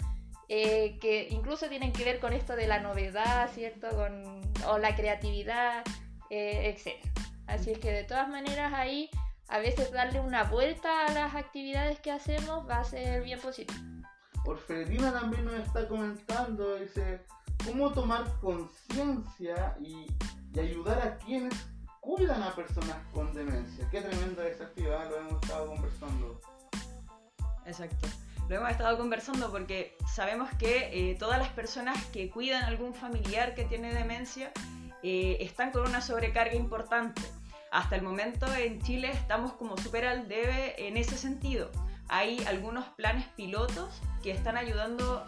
eh, 0.49 0.97
que 0.99 1.29
incluso 1.31 1.69
tienen 1.69 1.93
que 1.93 2.03
ver 2.03 2.19
con 2.19 2.33
esto 2.33 2.57
de 2.57 2.67
la 2.67 2.81
novedad, 2.81 3.49
¿cierto? 3.53 3.87
Con, 3.91 4.41
o 4.67 4.77
la 4.77 4.97
creatividad, 4.97 5.81
etc. 6.29 6.97
Así 7.47 7.71
es 7.71 7.79
que 7.79 7.93
de 7.93 8.03
todas 8.03 8.27
maneras 8.27 8.73
ahí 8.73 9.09
a 9.47 9.59
veces 9.59 9.93
darle 9.93 10.19
una 10.19 10.43
vuelta 10.43 11.05
a 11.05 11.13
las 11.13 11.35
actividades 11.35 12.01
que 12.01 12.11
hacemos 12.11 12.69
va 12.69 12.79
a 12.79 12.83
ser 12.83 13.23
bien 13.23 13.39
positivo. 13.39 13.94
Orfelina 14.45 15.11
también 15.11 15.45
nos 15.45 15.55
está 15.55 15.87
comentando, 15.87 16.75
dice 16.75 17.21
cómo 17.65 17.91
tomar 17.91 18.23
conciencia 18.39 19.75
y, 19.81 20.07
ayudar 20.59 21.01
a 21.05 21.17
quienes 21.17 21.53
cuidan 21.99 22.41
a 22.41 22.55
personas 22.55 22.95
con 23.13 23.33
demencia. 23.33 23.89
Qué 23.89 23.99
tremendo 23.99 24.41
desafío, 24.41 24.93
¿eh? 24.93 25.09
lo 25.09 25.17
hemos 25.17 25.43
estado 25.43 25.67
conversando. 25.67 26.41
Exacto. 27.65 28.07
Lo 28.47 28.55
hemos 28.55 28.69
estado 28.69 28.97
conversando 28.97 29.51
porque 29.51 29.97
sabemos 30.07 30.49
que 30.57 30.91
eh, 30.93 31.15
todas 31.15 31.39
las 31.39 31.49
personas 31.49 32.01
que 32.05 32.29
cuidan 32.29 32.63
algún 32.63 32.93
familiar 32.93 33.53
que 33.53 33.65
tiene 33.65 33.93
demencia 33.93 34.53
eh, 35.03 35.37
están 35.41 35.71
con 35.71 35.85
una 35.85 35.99
sobrecarga 35.99 36.55
importante. 36.55 37.21
Hasta 37.69 37.97
el 37.97 38.01
momento 38.01 38.45
en 38.55 38.81
Chile 38.81 39.11
estamos 39.11 39.51
como 39.53 39.75
súper 39.75 40.05
al 40.05 40.29
debe 40.29 40.87
en 40.87 40.95
ese 40.95 41.17
sentido 41.17 41.69
hay 42.07 42.43
algunos 42.45 42.85
planes 42.89 43.25
pilotos 43.35 44.01
que 44.21 44.31
están 44.31 44.57
ayudando 44.57 45.23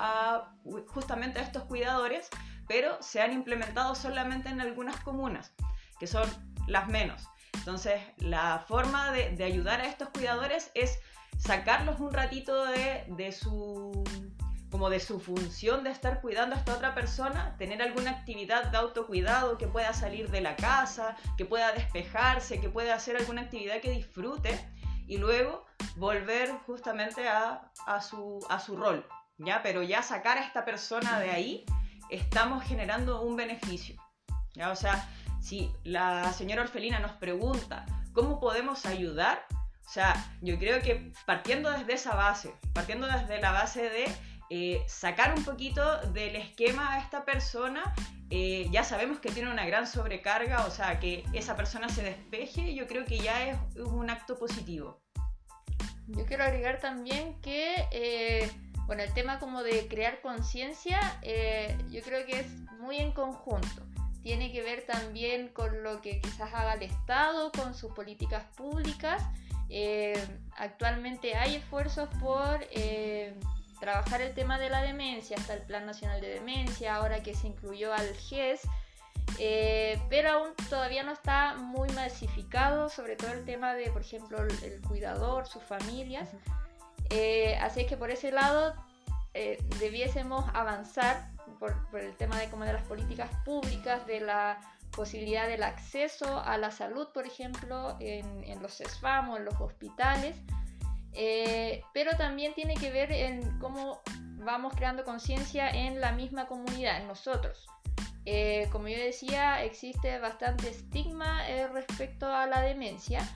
justamente 0.88 1.40
a 1.40 1.44
estos 1.44 1.64
cuidadores, 1.64 2.30
pero 2.68 3.02
se 3.02 3.22
han 3.22 3.34
implementado 3.34 3.96
solamente 3.96 4.50
en 4.50 4.62
algunas 4.62 5.00
comunas, 5.02 5.54
que 6.00 6.08
son 6.08 6.30
las 6.68 6.88
menos. 6.88 7.28
Entonces, 7.54 8.02
la 8.18 8.64
forma 8.68 9.12
de, 9.12 9.44
ayudar 9.44 9.82
a 9.82 9.86
estos 9.86 10.10
cuidadores 10.10 10.72
es 10.74 11.00
sacarlos 11.38 12.00
un 12.00 12.14
ratito 12.14 12.66
de, 12.66 13.06
de, 13.10 13.32
su 13.32 14.04
como 14.70 14.90
de 14.90 15.00
su 15.00 15.20
función 15.20 15.84
de 15.84 15.92
estar 15.92 16.22
cuidando 16.22 16.56
a 16.56 16.60
esta 16.60 16.76
otra 16.76 16.94
persona, 16.94 17.56
tener 17.58 17.82
alguna 17.82 18.12
actividad 18.12 18.66
de 18.66 18.78
autocuidado 18.78 19.58
que 19.58 19.68
pueda 19.68 19.94
salir 19.94 20.30
de 20.30 20.42
la 20.42 20.56
casa, 20.56 21.16
que 21.38 21.46
pueda 21.46 21.72
despejarse, 21.72 22.60
que 22.60 22.70
pueda 22.70 22.96
hacer 22.96 23.16
alguna 23.16 23.44
actividad 23.44 23.80
que 23.80 23.92
disfrute 23.92 24.60
y 25.08 25.18
luego 25.18 25.66
volver 25.96 26.52
justamente 26.66 27.28
a, 27.28 27.72
su, 28.02 28.46
a 28.50 28.60
su 28.60 28.76
rol, 28.76 29.08
¿ya? 29.38 29.64
Pero 29.64 29.82
ya 29.82 30.04
sacar 30.04 30.38
a 30.38 30.46
esta 30.46 30.66
persona 30.66 31.20
de 31.20 31.32
ahí, 31.32 31.66
estamos 32.10 32.64
generando 32.64 33.22
un 33.22 33.36
beneficio, 33.36 33.96
¿ya? 34.54 34.72
O 34.72 34.76
sea, 34.76 35.10
si 35.42 35.72
la 35.84 36.32
señora 36.34 36.64
Orfelina 36.64 37.00
nos 37.00 37.14
pregunta 37.14 37.86
cómo 38.14 38.40
podemos 38.40 38.86
ayudar, 38.86 39.46
o 39.86 39.90
sea, 39.90 40.14
yo 40.42 40.60
creo 40.60 40.82
que 40.82 41.14
partiendo 41.26 41.72
desde 41.72 41.94
esa 41.94 42.16
base, 42.16 42.54
partiendo 42.74 43.08
desde 43.08 43.40
la 43.40 43.52
base 43.52 43.90
de 43.90 44.06
eh, 44.50 44.82
sacar 44.88 45.34
un 45.38 45.44
poquito 45.44 45.98
del 46.14 46.38
esquema 46.38 46.94
a 46.94 47.00
esta 47.00 47.26
persona. 47.26 47.94
Eh, 48.30 48.68
ya 48.72 48.84
sabemos 48.84 49.20
que 49.20 49.30
tiene 49.30 49.52
una 49.52 49.66
gran 49.66 49.88
sobrecarga, 49.88 50.66
o 50.66 50.72
sea, 50.72 51.00
que 51.00 51.26
esa 51.34 51.58
persona 51.58 51.90
se 51.90 52.04
despeje, 52.04 52.74
yo 52.74 52.88
creo 52.88 53.06
que 53.06 53.20
ya 53.20 53.50
es 53.50 53.58
un 53.76 54.10
acto 54.10 54.38
positivo. 54.38 55.02
Yo 56.08 56.26
quiero 56.26 56.46
agregar 56.46 56.80
también 56.80 57.40
que, 57.42 57.76
eh, 57.92 58.50
bueno, 58.86 59.04
el 59.04 59.14
tema 59.14 59.40
como 59.40 59.64
de 59.64 59.88
crear 59.90 60.22
conciencia, 60.22 61.00
yo 61.90 62.02
creo 62.02 62.26
que 62.26 62.40
es 62.40 62.48
muy 62.80 62.98
en 62.98 63.12
conjunto. 63.12 63.86
Tiene 64.24 64.52
que 64.54 64.62
ver 64.62 64.86
también 64.86 65.50
con 65.50 65.84
lo 65.84 66.02
que 66.02 66.22
quizás 66.22 66.54
haga 66.54 66.74
el 66.76 66.84
Estado, 66.84 67.52
con 67.52 67.74
sus 67.76 67.92
políticas 67.92 68.46
públicas. 68.56 69.22
actualmente 70.56 71.36
hay 71.36 71.56
esfuerzos 71.56 72.08
por 72.22 72.66
trabajar 73.80 74.22
el 74.22 74.34
tema 74.34 74.58
de 74.60 74.70
la 74.70 74.82
demencia, 74.82 75.38
hasta 75.38 75.54
el 75.54 75.62
Plan 75.62 75.86
Nacional 75.86 76.22
de 76.22 76.30
Demencia, 76.30 76.96
ahora 76.96 77.22
que 77.22 77.36
se 77.36 77.48
incluyó 77.48 77.94
al 77.94 78.14
GES, 78.16 78.62
eh, 79.40 80.02
pero 80.10 80.32
aún 80.32 80.50
todavía 80.70 81.04
no 81.04 81.12
está 81.12 81.56
muy 81.56 81.90
masificado, 81.90 82.90
sobre 82.90 83.16
todo 83.16 83.32
el 83.34 83.46
tema 83.46 83.74
de, 83.76 83.92
por 83.92 84.02
ejemplo, 84.02 84.40
el, 84.42 84.82
cuidador, 84.82 85.48
sus 85.48 85.64
familias. 85.64 86.30
Eh, 87.10 87.58
así 87.62 87.82
es 87.82 87.88
que 87.88 87.98
por 87.98 88.10
ese 88.10 88.32
lado 88.32 88.74
eh, 89.34 89.58
debiésemos 89.80 90.46
avanzar 90.54 91.32
por, 91.60 91.76
el 92.00 92.16
tema 92.16 92.38
de, 92.40 92.50
como 92.50 92.66
de 92.66 92.74
las 92.74 92.84
políticas 92.88 93.30
públicas, 93.46 94.06
de 94.08 94.22
la 94.22 94.60
posibilidad 94.92 95.48
del 95.48 95.64
acceso 95.64 96.40
a 96.40 96.58
la 96.58 96.72
salud, 96.72 97.10
por 97.14 97.28
ejemplo, 97.28 97.96
en, 98.00 98.44
en 98.44 98.62
los 98.62 98.76
CESFAM 98.78 99.30
o 99.30 99.38
en 99.38 99.46
los 99.46 99.60
hospitales. 99.60 100.36
Eh, 101.20 101.84
pero 101.94 102.16
también 102.16 102.54
tiene 102.54 102.76
que 102.76 102.92
ver 102.92 103.12
en 103.12 103.58
cómo 103.58 104.02
vamos 104.36 104.76
creando 104.76 105.04
conciencia 105.04 105.68
en 105.68 106.00
la 106.00 106.12
misma 106.12 106.46
comunidad, 106.46 107.02
en 107.02 107.08
nosotros. 107.08 107.66
Eh, 108.26 108.68
como 108.72 108.88
yo 108.88 109.00
decía, 109.00 109.64
existe 109.64 110.20
bastante 110.20 110.70
estigma 110.70 111.50
eh, 111.50 111.68
respecto 111.70 112.28
a 112.28 112.46
la 112.46 112.62
demencia. 112.62 113.28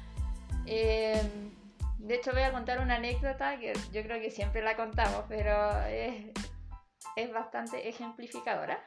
de 0.63 2.15
hecho, 2.15 2.31
voy 2.33 2.43
a 2.43 2.51
contar 2.51 2.79
una 2.81 2.95
anécdota 2.95 3.57
que 3.57 3.73
yo 3.91 4.03
creo 4.03 4.21
que 4.21 4.29
siempre 4.29 4.61
la 4.61 4.75
contamos, 4.75 5.25
pero 5.27 5.83
es, 5.87 6.31
bastante 7.33 7.89
ejemplificadora. 7.89 8.79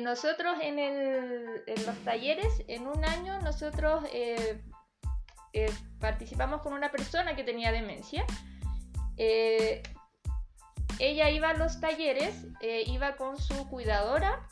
nosotros 0.00 0.56
en, 0.62 1.84
los 1.84 1.96
talleres, 2.02 2.64
en 2.66 2.86
un 2.86 3.04
año, 3.04 3.40
nosotros 3.42 4.04
eh, 5.52 5.72
participamos 5.98 6.62
con 6.62 6.72
una 6.72 6.90
persona 6.90 7.36
que 7.36 7.44
tenía 7.44 7.72
demencia. 7.72 8.24
Eh, 9.16 9.82
ella 10.98 11.30
iba 11.30 11.50
a 11.50 11.54
los 11.54 11.80
talleres, 11.80 12.46
eh, 12.60 12.84
iba 12.86 13.16
con 13.16 13.38
su 13.38 13.68
cuidadora, 13.68 14.46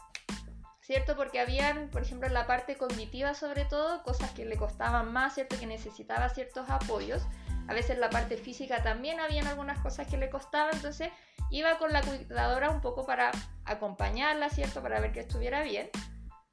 ¿cierto? 0.80 1.16
Porque 1.16 1.40
habían, 1.40 1.90
por 1.90 2.02
ejemplo, 2.02 2.28
la 2.28 2.46
parte 2.46 2.76
cognitiva 2.76 3.34
sobre 3.34 3.64
todo, 3.66 4.02
cosas 4.02 4.30
que 4.32 4.44
le 4.46 4.56
costaban 4.56 5.12
más, 5.12 5.34
¿cierto? 5.34 5.58
Que 5.58 5.66
necesitaba 5.66 6.28
ciertos 6.30 6.70
apoyos. 6.70 7.22
A 7.68 7.74
veces 7.74 7.98
la 7.98 8.08
parte 8.08 8.38
física 8.38 8.82
también 8.82 9.20
habían 9.20 9.46
algunas 9.46 9.78
cosas 9.80 10.06
que 10.06 10.16
le 10.16 10.30
costaban, 10.30 10.74
entonces 10.74 11.10
iba 11.50 11.76
con 11.78 11.92
la 11.92 12.00
cuidadora 12.00 12.70
un 12.70 12.80
poco 12.80 13.04
para 13.04 13.30
acompañarla, 13.66 14.48
¿cierto? 14.48 14.82
Para 14.82 15.00
ver 15.00 15.12
que 15.12 15.20
estuviera 15.20 15.62
bien. 15.62 15.90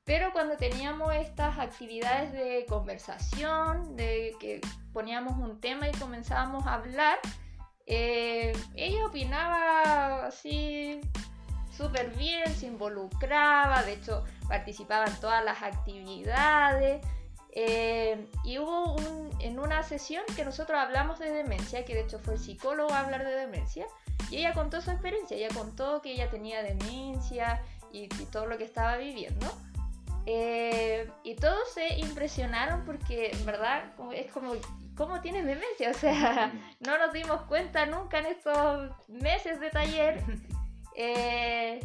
Pero 0.05 0.31
cuando 0.31 0.55
teníamos 0.55 1.13
estas 1.15 1.57
actividades 1.57 2.31
de 2.31 2.65
conversación, 2.69 3.95
de 3.95 4.35
que 4.39 4.61
poníamos 4.93 5.37
un 5.37 5.59
tema 5.59 5.89
y 5.89 5.91
comenzábamos 5.93 6.67
a 6.67 6.75
hablar, 6.75 7.17
eh, 7.87 8.53
ella 8.75 9.07
opinaba 9.07 10.27
así 10.27 11.01
súper 11.75 12.15
bien, 12.15 12.47
se 12.55 12.67
involucraba, 12.67 13.81
de 13.81 13.93
hecho 13.93 14.23
participaba 14.47 15.05
en 15.07 15.15
todas 15.19 15.43
las 15.43 15.63
actividades. 15.63 17.03
Eh, 17.57 18.27
y 18.43 18.59
hubo 18.59 18.93
un, 18.93 19.31
en 19.39 19.59
una 19.59 19.81
sesión 19.81 20.23
que 20.35 20.45
nosotros 20.45 20.77
hablamos 20.77 21.17
de 21.17 21.31
demencia, 21.31 21.83
que 21.83 21.95
de 21.95 22.01
hecho 22.01 22.19
fue 22.19 22.35
el 22.35 22.39
psicólogo 22.39 22.93
a 22.93 22.99
hablar 22.99 23.25
de 23.25 23.31
demencia, 23.31 23.87
y 24.29 24.37
ella 24.37 24.53
contó 24.53 24.81
su 24.81 24.91
experiencia, 24.91 25.35
ella 25.35 25.49
contó 25.51 26.01
que 26.01 26.11
ella 26.11 26.29
tenía 26.29 26.61
demencia 26.61 27.63
y, 27.91 28.03
y 28.03 28.25
todo 28.31 28.45
lo 28.45 28.59
que 28.59 28.65
estaba 28.65 28.97
viviendo. 28.97 29.47
Eh, 30.25 31.09
y 31.23 31.35
todos 31.35 31.71
se 31.71 31.99
impresionaron 31.99 32.83
porque, 32.85 33.31
en 33.31 33.45
verdad, 33.45 33.83
es 34.13 34.31
como, 34.31 34.53
¿cómo 34.95 35.21
tienes 35.21 35.45
demencia? 35.45 35.91
O 35.91 35.93
sea, 35.93 36.51
no 36.79 36.97
nos 36.97 37.13
dimos 37.13 37.41
cuenta 37.43 37.85
nunca 37.85 38.19
en 38.19 38.27
estos 38.27 38.91
meses 39.07 39.59
de 39.59 39.69
taller. 39.69 40.23
Eh, 40.95 41.79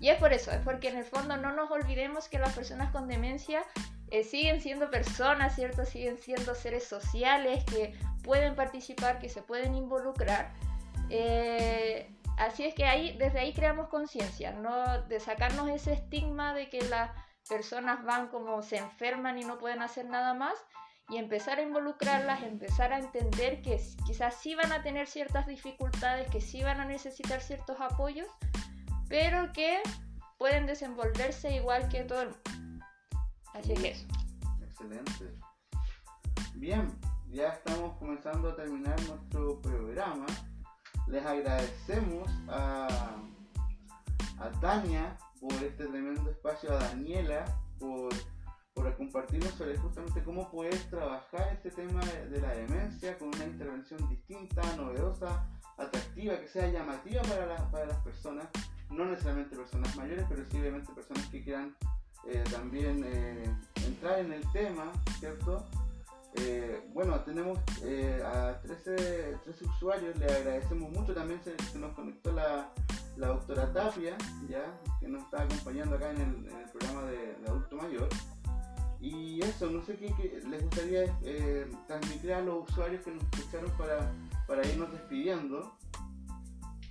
y 0.00 0.08
es 0.08 0.18
por 0.18 0.32
eso, 0.32 0.50
es 0.50 0.58
porque 0.58 0.88
en 0.88 0.98
el 0.98 1.04
fondo 1.04 1.36
no 1.36 1.52
nos 1.52 1.70
olvidemos 1.70 2.28
que 2.28 2.38
las 2.38 2.52
personas 2.52 2.90
con 2.90 3.08
demencia 3.08 3.62
eh, 4.10 4.24
siguen 4.24 4.60
siendo 4.60 4.90
personas, 4.90 5.54
¿cierto? 5.54 5.84
Siguen 5.84 6.18
siendo 6.18 6.54
seres 6.54 6.84
sociales 6.84 7.64
que 7.64 7.94
pueden 8.22 8.54
participar, 8.54 9.18
que 9.18 9.28
se 9.28 9.40
pueden 9.40 9.74
involucrar. 9.74 10.52
así 12.36 12.64
es 12.64 12.74
que 12.74 12.84
ahí, 12.84 13.16
desde 13.16 13.38
ahí 13.38 13.54
creamos 13.54 13.88
conciencia, 13.88 14.52
¿no? 14.52 15.02
De 15.02 15.20
sacarnos 15.20 15.70
ese 15.70 15.94
estigma 15.94 16.52
de 16.54 16.68
que 16.68 16.82
la 16.82 17.14
personas 17.48 18.04
van 18.04 18.28
como 18.28 18.62
se 18.62 18.76
enferman 18.78 19.38
y 19.38 19.44
no 19.44 19.58
pueden 19.58 19.82
hacer 19.82 20.06
nada 20.06 20.34
más 20.34 20.54
y 21.08 21.18
empezar 21.18 21.58
a 21.58 21.62
involucrarlas, 21.62 22.42
empezar 22.42 22.92
a 22.92 22.98
entender 22.98 23.60
que 23.60 23.78
quizás 24.06 24.34
sí 24.36 24.54
van 24.54 24.72
a 24.72 24.82
tener 24.82 25.06
ciertas 25.06 25.46
dificultades, 25.46 26.30
que 26.30 26.40
sí 26.40 26.62
van 26.62 26.80
a 26.80 26.86
necesitar 26.86 27.42
ciertos 27.42 27.78
apoyos, 27.80 28.26
pero 29.08 29.52
que 29.52 29.82
pueden 30.38 30.66
desenvolverse 30.66 31.54
igual 31.54 31.88
que 31.88 32.04
todo 32.04 32.22
el 32.22 32.28
mundo. 32.28 32.86
Así 33.52 33.74
que 33.74 33.90
eso. 33.90 34.06
Excelente. 34.62 35.34
Bien, 36.54 36.98
ya 37.28 37.48
estamos 37.48 37.96
comenzando 37.98 38.48
a 38.48 38.56
terminar 38.56 38.96
nuestro 39.02 39.60
programa. 39.60 40.26
Les 41.06 41.24
agradecemos 41.24 42.28
a, 42.48 42.88
a 44.38 44.50
Tania 44.60 45.16
por 45.44 45.62
este 45.62 45.86
tremendo 45.86 46.30
espacio, 46.30 46.72
a 46.72 46.78
Daniela 46.78 47.44
por, 47.78 48.10
por 48.72 48.96
compartirnos 48.96 49.52
sobre 49.52 49.76
justamente 49.76 50.22
cómo 50.22 50.50
puedes 50.50 50.88
trabajar 50.88 51.52
este 51.52 51.70
tema 51.70 52.00
de, 52.30 52.40
la 52.40 52.54
demencia 52.54 53.18
con 53.18 53.28
una 53.28 53.44
intervención 53.44 54.08
distinta, 54.08 54.62
novedosa, 54.76 55.46
atractiva, 55.76 56.40
que 56.40 56.48
sea 56.48 56.68
llamativa 56.68 57.20
para, 57.22 57.70
para 57.70 57.86
las 57.86 57.98
personas, 57.98 58.46
no 58.90 59.04
necesariamente 59.04 59.54
personas 59.54 59.94
mayores, 59.96 60.24
pero 60.30 60.44
sí 60.50 60.58
obviamente 60.58 60.92
personas 60.94 61.26
que 61.26 61.44
quieran 61.44 61.76
eh, 62.26 62.42
también 62.50 63.04
eh, 63.04 63.44
entrar 63.86 64.20
en 64.20 64.32
el 64.32 64.52
tema, 64.52 64.92
¿cierto? 65.18 65.66
Eh, 66.36 66.88
bueno, 66.94 67.20
tenemos 67.20 67.58
a 68.24 68.58
13, 68.62 69.38
13, 69.44 69.64
usuarios, 69.66 70.18
le 70.18 70.24
agradecemos 70.24 70.90
mucho, 70.90 71.14
también 71.14 71.40
se, 71.44 71.54
se 71.64 71.78
nos 71.78 71.92
conectó 71.92 72.32
la, 72.32 72.72
la 73.16 73.28
doctora 73.28 73.72
Tapia, 73.72 74.16
ya, 74.48 74.80
que 75.00 75.08
nos 75.08 75.22
está 75.22 75.42
acompañando 75.42 75.96
acá 75.96 76.10
en 76.10 76.20
el, 76.20 76.70
programa 76.72 77.02
de, 77.10 77.36
adulto 77.46 77.76
mayor. 77.76 78.08
Y 79.00 79.40
eso, 79.42 79.70
no 79.70 79.84
sé 79.84 79.96
qué, 79.96 80.40
les 80.48 80.62
gustaría 80.62 81.04
eh, 81.22 81.70
transmitir 81.86 82.32
a 82.32 82.40
los 82.40 82.68
usuarios 82.70 83.04
que 83.04 83.10
nos 83.10 83.22
escucharon 83.24 83.70
para, 83.72 84.10
para 84.46 84.66
irnos 84.66 84.90
despidiendo 84.92 85.76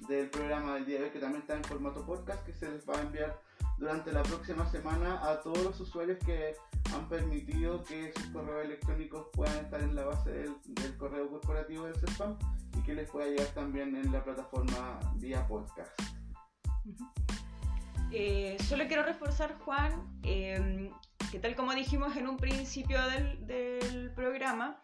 del 0.07 0.29
programa 0.29 0.75
del 0.75 0.85
día 0.85 0.99
de 0.99 1.05
hoy, 1.05 1.09
que 1.09 1.19
también 1.19 1.41
está 1.41 1.55
en 1.55 1.63
formato 1.63 2.05
podcast, 2.05 2.45
que 2.45 2.53
se 2.53 2.69
les 2.69 2.87
va 2.87 2.97
a 2.97 3.01
enviar 3.01 3.39
durante 3.77 4.11
la 4.11 4.21
próxima 4.23 4.69
semana 4.69 5.19
a 5.27 5.41
todos 5.41 5.63
los 5.63 5.79
usuarios 5.79 6.19
que 6.25 6.55
han 6.93 7.09
permitido 7.09 7.83
que 7.83 8.13
sus 8.15 8.27
correos 8.27 8.65
electrónicos 8.65 9.27
puedan 9.33 9.57
estar 9.57 9.81
en 9.81 9.95
la 9.95 10.05
base 10.05 10.29
del, 10.29 10.55
del 10.65 10.97
correo 10.97 11.29
corporativo 11.29 11.85
del 11.85 11.95
CESPAM 11.95 12.37
y 12.77 12.81
que 12.83 12.93
les 12.93 13.09
pueda 13.09 13.27
llegar 13.27 13.47
también 13.47 13.95
en 13.95 14.11
la 14.11 14.23
plataforma 14.23 14.99
vía 15.15 15.47
podcast. 15.47 16.12
Eh, 18.15 18.57
solo 18.69 18.85
quiero 18.85 19.01
reforzar, 19.01 19.57
Juan, 19.65 19.91
em, 20.21 20.91
que 21.31 21.39
tal 21.39 21.55
como 21.55 21.73
dijimos 21.73 22.15
en 22.15 22.27
un 22.27 22.37
principio 22.37 22.99
del, 23.09 24.11
programa, 24.15 24.79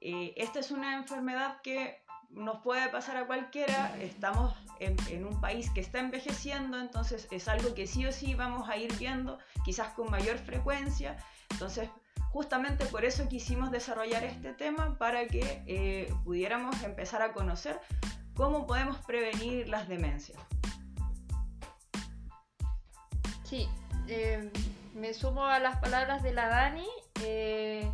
eh, 0.00 0.32
esta 0.36 0.60
es 0.60 0.70
una 0.70 0.94
enfermedad 0.94 1.60
que 1.62 2.04
nos 2.30 2.60
puede 2.60 2.88
pasar 2.88 3.16
a 3.16 3.26
cualquiera, 3.26 3.96
estamos 4.00 4.54
en, 4.78 5.26
un 5.26 5.40
país 5.40 5.70
que 5.70 5.80
está 5.80 5.98
envejeciendo, 5.98 6.78
entonces 6.78 7.26
es 7.32 7.48
algo 7.48 7.74
que 7.74 7.88
sí 7.88 8.06
o 8.06 8.12
sí 8.12 8.34
vamos 8.34 8.68
a 8.68 8.76
ir 8.76 8.96
viendo, 8.96 9.38
quizás 9.64 9.88
con 9.94 10.08
mayor 10.08 10.38
frecuencia, 10.38 11.16
entonces 11.50 11.88
justamente 12.30 12.84
por 12.86 13.04
eso 13.04 13.28
quisimos 13.28 13.72
desarrollar 13.72 14.22
este 14.22 14.52
tema 14.52 14.96
para 14.98 15.26
que 15.26 15.64
eh, 15.66 16.14
pudiéramos 16.24 16.80
empezar 16.84 17.22
a 17.22 17.32
conocer 17.32 17.80
cómo 18.34 18.66
podemos 18.68 18.98
prevenir 18.98 19.68
las 19.68 19.88
demencias. 19.88 20.38
Sí, 23.48 23.66
em, 24.08 24.50
me 24.94 25.14
sumo 25.14 25.46
a 25.46 25.58
las 25.58 25.78
palabras 25.78 26.22
de 26.22 26.32
la 26.32 26.48
Dani. 26.48 26.86
Eh, 27.24 27.90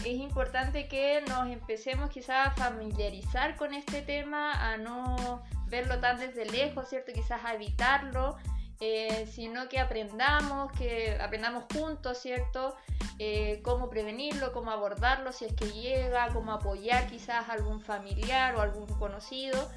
es 0.00 0.06
importante 0.06 0.88
que 0.88 1.22
nos 1.28 1.48
empecemos 1.48 2.10
quizás 2.10 2.48
a 2.48 2.50
familiarizar 2.50 3.56
con 3.56 3.74
este 3.74 4.02
tema, 4.02 4.52
a 4.54 4.76
no 4.76 5.44
verlo 5.66 6.00
tan 6.00 6.18
desde 6.18 6.46
lejos, 6.46 6.88
¿cierto? 6.88 7.12
Quizás 7.12 7.44
a 7.44 7.54
evitarlo, 7.54 8.38
eh, 8.80 9.28
sino 9.30 9.68
que 9.68 9.78
aprendamos, 9.78 10.72
que 10.72 11.16
aprendamos 11.20 11.64
juntos, 11.72 12.18
¿cierto? 12.18 12.74
Eh, 13.20 13.60
cómo 13.62 13.90
prevenirlo, 13.90 14.52
cómo 14.52 14.72
abordarlo 14.72 15.30
si 15.30 15.44
es 15.44 15.52
que 15.52 15.70
llega, 15.70 16.28
cómo 16.32 16.52
apoyar 16.52 17.06
quizás 17.06 17.48
a 17.48 17.52
algún 17.52 17.80
familiar 17.80 18.56
o 18.56 18.62
algún 18.62 18.86
conocido. 18.98 19.70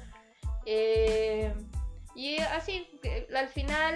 Y 2.14 2.38
así, 2.40 3.00
al 3.34 3.48
final 3.48 3.94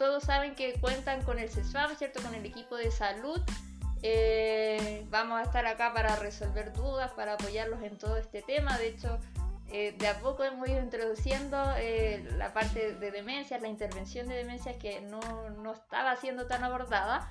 todos 0.00 0.24
saben 0.24 0.54
que 0.54 0.80
cuentan 0.80 1.22
con 1.24 1.38
el 1.38 1.50
CESFAM, 1.50 1.94
¿cierto? 1.94 2.22
Con 2.22 2.34
el 2.34 2.46
equipo 2.46 2.74
de 2.74 2.90
salud. 2.90 3.38
vamos 5.10 5.38
a 5.38 5.42
estar 5.42 5.66
acá 5.66 5.92
para 5.92 6.16
resolver 6.16 6.72
dudas, 6.72 7.10
para 7.12 7.34
apoyarlos 7.34 7.82
en 7.82 7.98
todo 7.98 8.16
este 8.16 8.40
tema. 8.40 8.78
De 8.78 8.88
hecho, 8.88 9.18
eh, 9.68 9.94
de 9.98 10.08
a 10.08 10.18
poco 10.18 10.42
hemos 10.42 10.66
ido 10.70 10.80
introduciendo 10.80 11.62
eh, 11.76 12.26
la 12.38 12.54
parte 12.54 12.94
de 12.94 13.10
demencias, 13.10 13.60
la 13.60 13.68
intervención 13.68 14.26
de 14.26 14.36
demencias 14.36 14.74
que 14.76 15.02
no, 15.02 15.20
no, 15.50 15.74
estaba 15.74 16.16
siendo 16.16 16.46
tan 16.46 16.64
abordada. 16.64 17.30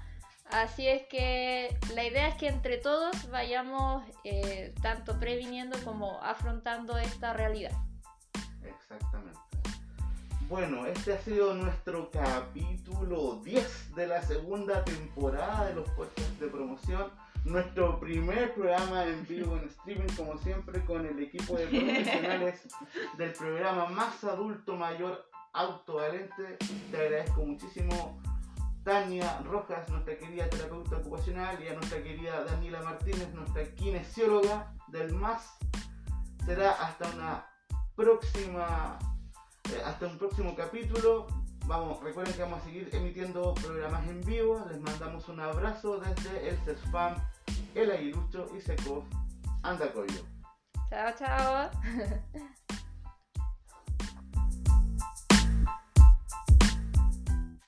Así 0.51 0.88
es 0.88 1.07
que 1.07 1.76
la 1.95 2.03
idea 2.03 2.28
es 2.28 2.36
que 2.36 2.49
entre 2.49 2.78
todos 2.78 3.32
vayamos 3.32 4.03
eh, 4.24 4.76
tanto 4.84 5.20
previniendo 5.20 5.76
como 5.84 6.22
afrontando 6.22 6.99
esta 6.99 7.34
realidad. 7.34 7.74
Exactamente. 8.63 9.49
Bueno, 10.50 10.88
este 10.88 11.14
ha 11.14 11.20
sido 11.20 11.54
nuestro 11.54 12.10
capítulo 12.10 13.39
10 13.43 13.95
de 13.95 14.08
la 14.08 14.22
segunda 14.24 14.84
temporada 14.84 15.68
de 15.68 15.76
los 15.76 15.88
podcasts 15.91 16.39
de 16.39 16.47
promoción 16.47 17.12
nuestro 17.45 18.00
primer 18.00 18.54
programa 18.56 19.06
en 19.06 19.26
vivo 19.28 19.58
en 19.58 19.66
streaming, 19.66 20.10
como 20.18 20.38
siempre, 20.39 20.84
con 20.86 21.06
el 21.06 21.20
equipo 21.20 21.56
de 21.56 21.68
profesionales 21.68 22.68
del 23.18 23.32
programa 23.34 23.86
más 23.88 24.24
adulto 24.24 24.76
mayor 24.76 25.30
autovalente. 25.54 26.58
Te 26.91 26.97
agradezco 26.97 27.45
muchísimo, 27.45 28.20
Tania 28.84 29.41
Rojas, 29.45 29.88
nuestra 29.89 30.18
querida 30.18 30.50
terapeuta 30.50 30.97
ocupacional, 30.97 31.62
y 31.64 31.68
a 31.68 31.74
nuestra 31.74 32.02
querida 32.02 32.43
Daniela 32.43 32.82
Martínez, 32.82 33.32
nuestra 33.34 33.64
kinesióloga 33.76 34.74
del 34.88 35.14
MAS. 35.14 35.58
Será 36.45 36.72
hasta 36.72 37.08
una 37.10 37.45
próxima, 37.95 38.97
eh, 39.72 39.82
hasta 39.86 40.07
un 40.07 40.17
próximo 40.17 40.55
capítulo. 40.55 41.28
Vamos, 41.65 42.01
recuerden 42.03 42.34
que 42.34 42.41
vamos 42.41 42.61
a 42.61 42.65
seguir 42.65 42.89
emitiendo 42.93 43.53
programas 43.55 44.07
en 44.07 44.22
vivo. 44.22 44.65
Les 44.70 44.82
mandamos 44.82 45.28
un 45.30 45.39
abrazo 45.39 45.99
desde 45.99 46.49
el 46.49 46.57
CESFAM, 46.65 47.15
el 47.76 47.91
Aguilucho 47.91 48.47
y 48.57 48.61
Secov 48.61 49.03
Andacoyo. 49.63 50.24
Chao, 50.89 51.13
chao. 51.17 51.70